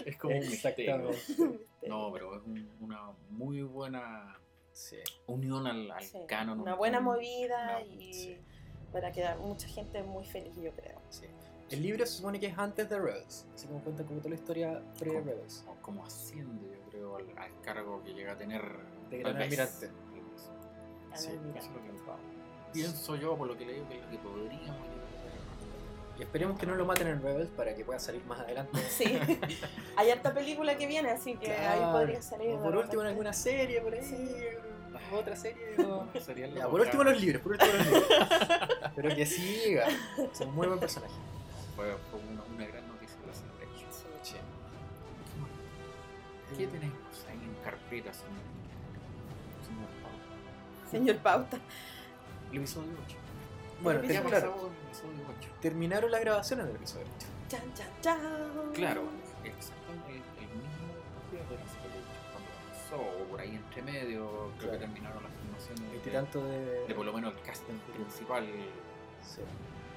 [0.06, 1.10] es como un misterio.
[1.86, 4.38] No, pero es un- una muy buena
[4.72, 4.96] Sí.
[5.26, 6.60] unión al, al Sí, canon.
[6.60, 8.36] Una un- buena un- movida una- y sí.
[8.92, 11.00] para quedar mucha gente muy feliz, yo creo.
[11.10, 11.26] Sí.
[11.70, 14.36] El libro se supone que es antes de Rebels, así como cuenta como toda la
[14.36, 15.62] historia pre-Rebels.
[15.66, 18.62] como, como asciende, yo creo, al, al cargo que llega a tener.
[19.10, 19.42] De gran vez.
[19.44, 19.90] almirante.
[21.14, 21.58] Sí, no, mira.
[21.60, 21.98] eso es lo que
[22.72, 24.76] Pienso yo, por lo que leí, que es lo que podríamos
[26.18, 28.78] Y esperemos que no lo maten en Rebels para que pueda salir más adelante.
[28.90, 29.18] Sí,
[29.96, 32.54] hay harta película que viene, así que ahí podría salir.
[32.54, 34.28] O por último en alguna serie por ahí, Sí.
[35.14, 35.76] otra serie.
[35.84, 36.06] o-
[36.54, 38.08] Ya, por último los libros, por último los libros.
[38.96, 39.86] Pero que siga.
[40.32, 41.14] Es un muy buen personaje.
[41.78, 43.88] Fue, fue una, una gran noticia de la Celebration.
[44.24, 44.34] Sí.
[46.56, 48.42] ¿Qué tenemos ahí en carpeta, señor?
[49.64, 50.90] Señor Pau?
[50.90, 51.58] Señor Pauta.
[52.50, 53.16] El episodio 8.
[53.80, 55.48] Bueno, El Ya claro, el episodio 8.
[55.60, 57.26] terminaron las grabaciones del episodio 8.
[57.48, 58.20] Chan, chan, chan.
[58.74, 59.02] Claro,
[59.44, 60.10] exactamente
[60.40, 60.90] el mismo
[61.30, 61.46] día la
[62.32, 64.72] cuando comenzó, o por ahí entre medio, creo Claro.
[64.72, 66.86] que terminaron las filmaciones Y de, tanto de.
[66.88, 68.44] de por lo menos el casting principal.
[69.22, 69.42] Sí.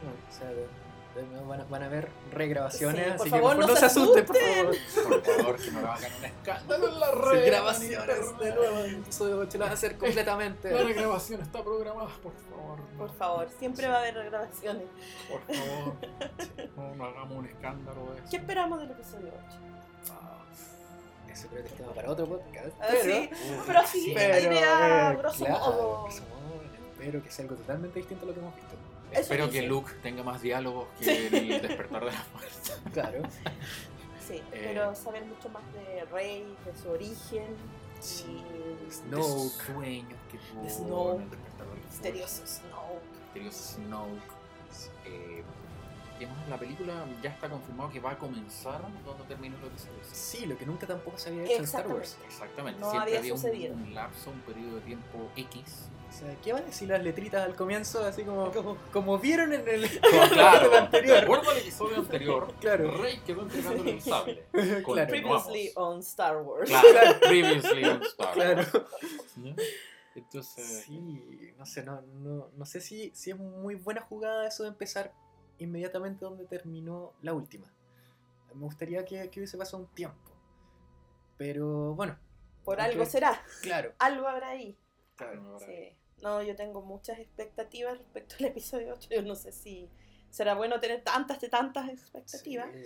[0.03, 0.67] Bueno, o sea, de-
[1.47, 4.25] Van a, van a haber regrabaciones, Sí, por así favor, que no por se asusten,
[4.25, 4.75] por favor.
[5.09, 7.45] Por favor, que no le hagan un escándalo en la Sí, red.
[7.47, 10.71] grabaciones de nuevo, el episodio 8 lo van a hacer completamente.
[10.71, 12.79] La grabación está programada, por favor.
[12.79, 12.97] no.
[12.97, 14.83] Por favor, siempre va a haber grabaciones.
[15.29, 15.95] Por favor.
[16.77, 18.27] No, no hagamos un escándalo de eso.
[18.31, 19.57] ¿Qué esperamos del episodio 8?
[20.13, 20.45] Ah,
[21.29, 22.67] Eso creo que es tema para otro podcast.
[22.79, 26.03] Ah, pero, sí, uf, pero sí, pero, la idea, eh, grosso claro, modo.
[26.03, 26.61] grosso modo,
[26.93, 28.75] Espero que sea algo totalmente distinto a lo que hemos visto.
[29.11, 29.61] Eso Espero que.
[29.63, 32.75] Luke tenga más diálogos que el despertar de la fuerza.
[32.93, 33.21] Claro.
[34.27, 34.43] Sí, Eh.
[34.51, 37.47] pero saber mucho más de Rey, de su origen.
[37.99, 38.25] Sí.
[38.87, 39.17] Y Snoke.
[39.17, 41.37] De sueños que tuvo Snoke.
[41.89, 42.99] misterioso Snow.
[43.33, 44.21] misterioso Snoke.
[45.05, 45.43] Eh,
[46.21, 46.47] ¿Qué más?
[46.49, 46.93] La película
[47.23, 49.97] ya está confirmado que va a comenzar cuando termine el episodio.
[50.11, 52.15] Sí, lo que nunca tampoco se había hecho en Star Wars.
[52.27, 52.79] Exactamente.
[52.79, 53.73] No Siempre había sucedido.
[53.73, 55.87] un lapso, un periodo de tiempo X.
[56.09, 58.03] O sea, ¿qué van a decir las letritas al comienzo?
[58.05, 61.21] Así como, Como- como vieron en el Como, claro, anterior.
[61.21, 62.53] recuerdo el episodio anterior.
[62.61, 62.97] Claro.
[63.01, 64.43] Rey quedó entregando el sable.
[64.85, 65.07] claro.
[65.09, 66.69] Previously on Star Wars.
[66.69, 68.57] Claro, previously on Star Claro.
[68.61, 68.85] Wars.
[69.37, 69.55] ¿Ya?
[70.13, 74.63] Entonces, Sí, no sé, no, no, no sé si, si es muy buena jugada eso
[74.63, 75.13] de empezar
[75.63, 77.71] inmediatamente donde terminó la última.
[78.53, 80.31] Me gustaría que, que hubiese pasado un tiempo.
[81.37, 82.17] Pero bueno,
[82.63, 82.81] Por Ok.
[82.81, 83.41] algo será.
[83.61, 83.93] claro.
[83.99, 84.77] Algo habrá ahí.
[85.15, 85.57] claro.
[85.59, 85.95] Sí.
[86.21, 89.09] No, yo tengo muchas expectativas respecto al episodio 8.
[89.11, 89.89] Yo no sé si
[90.29, 92.83] será bueno tener tantas de tantas expectativas, Sí.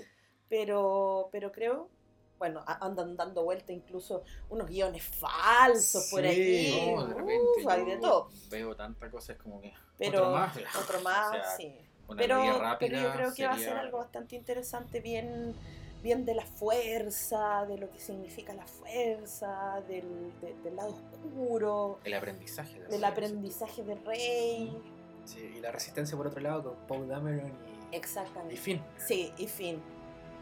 [0.47, 1.89] pero, pero creo,
[2.37, 6.93] bueno, andan dando vuelta incluso unos guiones falsos por Sí, ahí.
[6.95, 8.29] no, de repente Uf, hay de todo.
[8.49, 10.57] veo tanta cosa, es como que Pero otro más.
[10.81, 11.77] otro más, O sea, sí.
[12.07, 14.99] Una Pero, guía pero rápida yo creo que va a sería- ser algo bastante interesante,
[14.99, 15.55] bien,
[16.03, 21.99] bien de la fuerza, de lo que significa la fuerza, del, de- del lado oscuro,
[22.03, 22.79] El aprendizaje.
[22.79, 24.77] de del aprendizaje de Rey.
[25.25, 27.47] Sí, y la resistencia por otro lado con Paul Dameron
[27.91, 28.53] y, Exactamente.
[28.53, 28.81] y Finn.
[28.97, 29.81] Sí, y fin.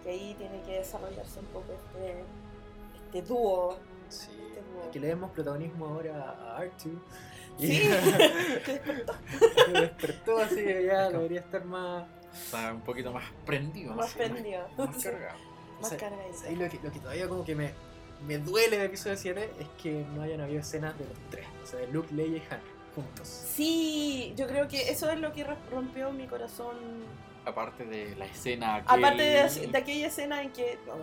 [0.04, 2.24] Que ahí tiene que desarrollarse un poco este,
[3.06, 3.78] este dúo.
[4.10, 4.28] Sí.
[4.74, 4.92] dúo.
[4.92, 6.98] Que le demos protagonismo ahora a R2.
[7.60, 7.82] Y Sí,
[8.66, 9.14] que despertó
[9.66, 12.06] que despertó así que ya debería estar más.
[12.34, 13.94] Está un poquito más prendido.
[13.94, 14.68] más sí, prendido.
[14.78, 15.38] Más cargado.
[15.80, 16.40] Más O sea, cargadito.
[16.48, 17.72] ahí lo, que, lo que todavía como que me,
[18.26, 21.46] me duele del episodio 7 es que no hayan habido escenas de los tres.
[21.64, 22.60] O sea, de Luke, Leia y Han
[22.96, 23.28] juntos.
[23.28, 26.76] Sí, yo creo que eso es lo que rompió mi corazón.
[27.46, 28.78] Aparte de la escena.
[28.86, 30.80] Aparte de, de aquella escena en que.
[30.88, 30.94] No,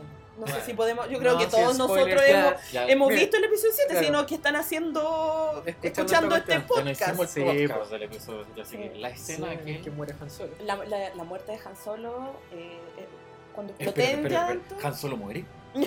[0.41, 0.66] no sé Bueno.
[0.66, 1.09] si podemos.
[1.09, 2.49] Yo creo No, que todos spoilers, nosotros ya.
[2.49, 4.07] hemos, Ya- hemos Mira, visto el episodio 7, claro.
[4.07, 5.62] sino que están haciendo.
[5.66, 6.86] Escuchando escuchando este podcast.
[6.88, 7.91] el Sí, podcast pues.
[7.91, 9.80] del episodio, así que la escena Sí, que...
[9.82, 10.53] que muere Han Solo.
[10.64, 12.32] La, la, la muerte de Han Solo.
[12.53, 13.07] eh, eh,
[13.55, 14.76] cuando Espera, exploté en espera, llanto.
[14.82, 15.45] ¿Han Solo muere?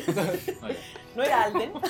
[1.16, 1.74] No, era Alden.
[1.74, 1.82] No,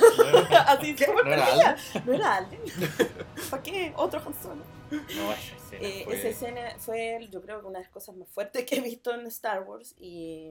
[0.68, 1.46] Así súper ¿No era.
[1.54, 1.76] Alden?
[2.06, 2.60] No era Alden.
[3.50, 3.94] ¿Para qué?
[3.96, 4.64] Otro Han Solo.
[4.92, 8.28] No, esa escena Eh, fue- Esa escena fue, yo creo una de las cosas más
[8.30, 9.96] fuertes que he visto en Star Wars.
[9.98, 10.50] Y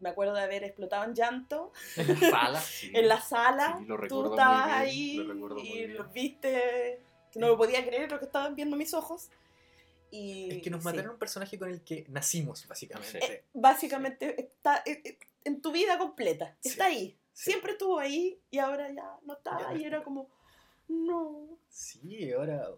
[0.00, 2.60] me acuerdo de haber explotado en llanto En la sala.
[2.60, 2.90] sí.
[2.94, 3.76] en la sala.
[3.78, 5.94] Sí, lo Tú muy estabas bien, ahí lo y bien.
[5.94, 7.00] lo viste.
[7.30, 9.30] que No lo podía creer lo que estaban viendo mis ojos.
[10.10, 10.84] Y, Es que nos sí.
[10.86, 13.18] mataron un personaje con el que nacimos, básicamente.
[13.24, 16.54] Eh, básicamente está eh, eh, en tu vida completa.
[16.60, 16.68] Sí.
[16.68, 17.16] Está ahí.
[17.32, 17.50] Sí.
[17.52, 19.58] Siempre estuvo ahí y ahora ya no está.
[19.58, 20.28] Ya no y era como,
[20.88, 21.48] no.
[21.70, 22.68] Sí, ahora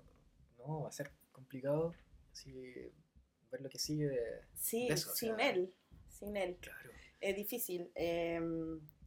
[0.58, 1.92] no, va a ser complicado
[2.32, 2.52] así,
[3.50, 4.40] ver lo que sigue de...
[4.56, 5.72] Sí, De eso, o sin sea- él.
[6.24, 6.56] Sin él.
[6.60, 6.90] Claro.
[7.20, 7.90] Es difícil.
[7.94, 8.40] eh,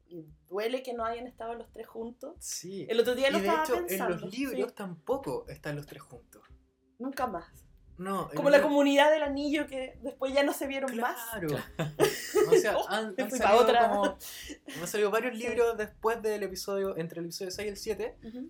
[0.09, 2.38] y duele que no hayan estado los tres juntos.
[2.39, 2.88] Sí.
[2.89, 4.15] El otro día y lo de estaba hecho, pensando.
[4.15, 6.43] en los libros sí, tampoco están los tres juntos.
[6.97, 7.65] nunca más.
[7.97, 11.18] No, Como la comunidad del anillo que después ya no se vieron más.
[11.41, 11.57] Claro.
[12.49, 13.89] O sea, Oh, han, salido otra.
[13.89, 14.18] como-
[14.82, 18.49] han salido varios libros después del episodio, entre el episodio 6 y el 7, Ujú.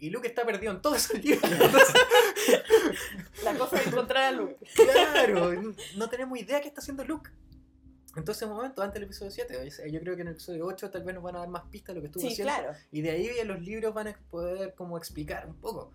[0.00, 1.42] y Luke está perdido en todos esos libros.
[3.44, 4.56] La cosa es encontrar a Luke.
[4.74, 5.52] claro,
[5.96, 7.30] no tenemos idea qué está haciendo Luke.
[8.16, 10.32] Entonces, en un momento, antes del episodio 7, o sea, yo creo que en el
[10.34, 12.32] episodio 8 tal vez nos van a dar más pistas de lo que estuvo Sí,
[12.32, 12.52] haciendo.
[12.54, 12.72] claro.
[12.90, 15.92] Y de ahí los libros van a poder como explicar un poco.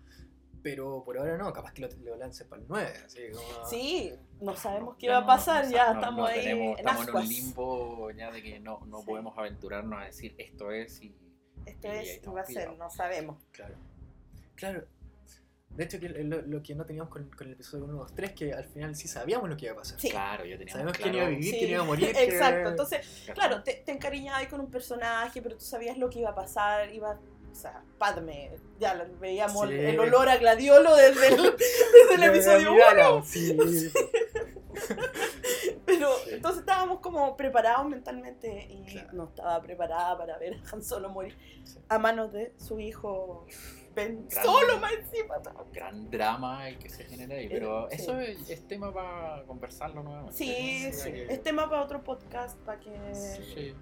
[0.62, 2.92] Pero por ahora no, capaz que lo, lo lance para el 9.
[3.04, 3.66] Así como...
[3.68, 6.86] Sí, no sabemos qué va a pasar, no ya no- estamos no ahí tenemos- en
[6.86, 9.06] estamos en un limbo ya de que no, no Sí.
[9.06, 11.14] podemos aventurarnos a decir esto es y
[11.66, 13.42] Esto Y es y va a ser, no sabemos.
[13.50, 13.74] Claro.
[14.54, 14.86] Claro.
[15.76, 18.32] De hecho, que lo, lo que no teníamos con, con el episodio 1, 2, 3,
[18.32, 19.98] que al final sí sabíamos lo que iba a pasar.
[20.00, 20.08] Sí.
[20.10, 22.12] claro, ya teníamos Sabemos claro, quién iba a vivir, Sí, quién iba a morir.
[22.14, 26.08] que- Exacto, entonces, claro, te, te encariñabas ahí con un personaje, pero tú sabías lo
[26.10, 27.18] que iba a pasar, iba,
[27.50, 29.74] o sea, Padme, ya veíamos Sí.
[29.74, 33.56] el olor a gladiolo desde el, desde el de episodio Amidala, 1, Sí.
[35.86, 36.30] pero Sí.
[36.32, 39.08] entonces estábamos como preparados mentalmente y Claro.
[39.12, 41.78] no estaba preparada para ver a Han Solo morir Sí.
[41.88, 43.46] a manos de su hijo
[43.94, 45.36] Ben Gran- solo más encima.
[45.72, 47.96] gran drama el que se genera ahí, pero Sí.
[48.02, 50.36] eso es, es tema para conversarlo nuevamente.
[50.36, 51.12] Sí, sí.
[51.12, 53.76] que- Es tema para otro podcast, para que, sí, hay-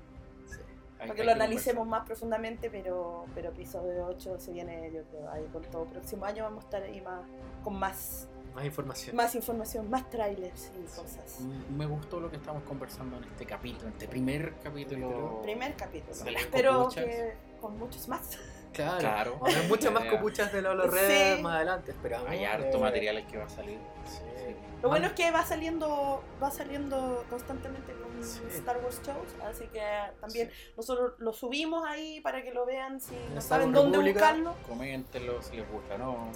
[0.98, 5.44] para que lo analicemos más profundamente, pero, pero episodio 8 se viene, yo creo, ahí
[5.52, 5.84] con todo.
[5.86, 7.22] Próximo año vamos a estar ahí más,
[7.64, 9.16] con más, Más información.
[9.16, 11.40] más información, más trailers y cosas.
[11.40, 15.40] Mm, Me gustó lo que estamos conversando en este capítulo, en este primer capítulo.
[15.42, 16.14] Primer capítulo.
[16.22, 17.32] De las Pero que
[17.62, 18.38] con muchos más.
[18.72, 18.98] Claro.
[18.98, 19.38] Claro.
[19.40, 21.42] Va a haber muchas más copuchas de Lolo Red Sí.
[21.42, 22.28] más adelante, esperamos.
[22.28, 23.78] Hay harto Eh, material que va a salir.
[24.06, 24.20] sí.
[24.82, 28.40] Lo bueno es que va saliendo, va saliendo constantemente con Sí.
[28.50, 29.80] Star Wars shows, así que
[30.20, 34.20] también nosotros lo subimos ahí para que lo vean si no saben dónde República.
[34.32, 34.54] buscarlo.
[34.68, 36.30] Coméntenlo si les gusta, ¿no?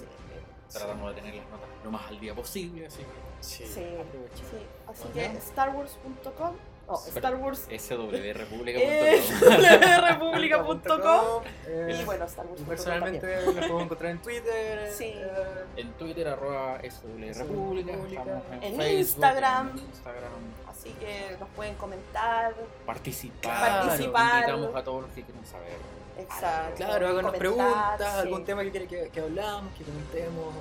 [0.71, 3.07] Tratamos de tener las notas lo más al día posible, así que
[3.41, 3.65] Sí.
[3.65, 4.37] Sí, aprovechen.
[4.49, 4.65] sí.
[4.87, 5.33] Así Bueno.
[5.33, 6.55] que StarWars.com
[6.87, 9.61] o Star Wars swrepublica.com
[10.07, 12.61] republica.com Eh, y bueno, Star Wars.
[12.61, 14.91] y personalmente me puedo encontrar en Twitter.
[14.93, 15.13] Sí.
[15.15, 17.93] eh, En Twitter, arroba swrepublica.
[17.93, 19.69] En, En Facebook, Instagram.
[19.71, 20.31] en Instagram.
[20.67, 22.53] Así que nos pueden comentar.
[22.85, 23.81] Participar.
[23.81, 24.49] Participar.
[24.49, 25.77] Invitamos a todos los que quieran saber.
[26.19, 26.75] Exacto.
[26.77, 28.19] Claro, háganos preguntas, sí.
[28.19, 30.53] algún tema que quiere que, que hablamos, que comentemos,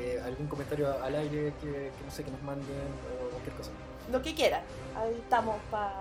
[0.00, 2.66] eh, algún comentario al aire que, que no sé, que nos manden
[3.26, 3.70] o cualquier cosa.
[4.12, 4.60] Lo que quieran.
[4.96, 5.94] Ahí estamos para.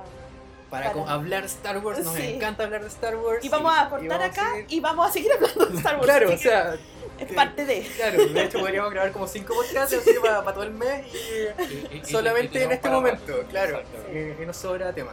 [0.70, 2.36] Para, hablar Star Wars, nos Sí.
[2.36, 3.44] encanta hablar de Star Wars.
[3.44, 5.96] Y vamos a y cortar a acá seguir- y vamos a seguir hablando de Star
[5.96, 6.06] Wars.
[6.06, 6.74] Claro, o que sea,
[7.20, 7.82] es que- parte de.
[7.82, 11.18] claro, de hecho podríamos grabar como cinco podcasts así para, para todo el mes y
[11.18, 13.82] Y- y- y- solamente y en este momento, claro,
[14.14, 15.12] y, y nos sobra tema.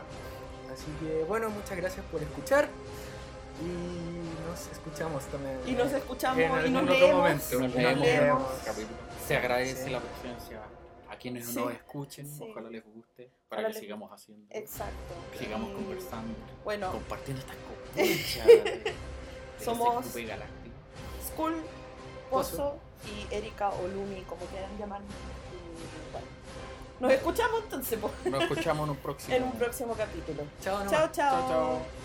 [0.72, 2.68] Así que bueno, muchas gracias por escuchar
[3.60, 5.58] y nos escuchamos también.
[5.66, 7.16] Y nos escuchamos en y nos leemos.
[7.16, 7.58] momento.
[7.60, 8.42] Nos leemos leemos.
[9.26, 9.90] Se agradece Sí.
[9.90, 10.60] la presencia
[11.18, 11.56] quienes Sí.
[11.56, 12.26] nos escuchen.
[12.26, 12.46] Sí.
[12.50, 13.30] Ojalá les guste.
[13.48, 14.46] Para Ojalá que les sigamos haciendo.
[14.50, 15.14] Exacto.
[15.38, 16.34] Sigamos Y, conversando.
[16.64, 18.46] Bueno, Compartiendo estas copuchas.
[18.46, 18.94] de-
[19.64, 20.06] Somos-.
[21.26, 21.56] Skull,
[22.30, 25.06] Pozo y Erika o Lumi, como quieran llamarme.
[25.06, 26.26] Y, bueno,
[27.00, 29.34] Nos escuchamos entonces Nos escuchamos en un próximo.
[29.36, 30.42] en un próximo capítulo.
[30.60, 30.90] Chao, nomás.
[30.92, 31.40] Chao, chao.
[31.40, 31.97] Chao, chao.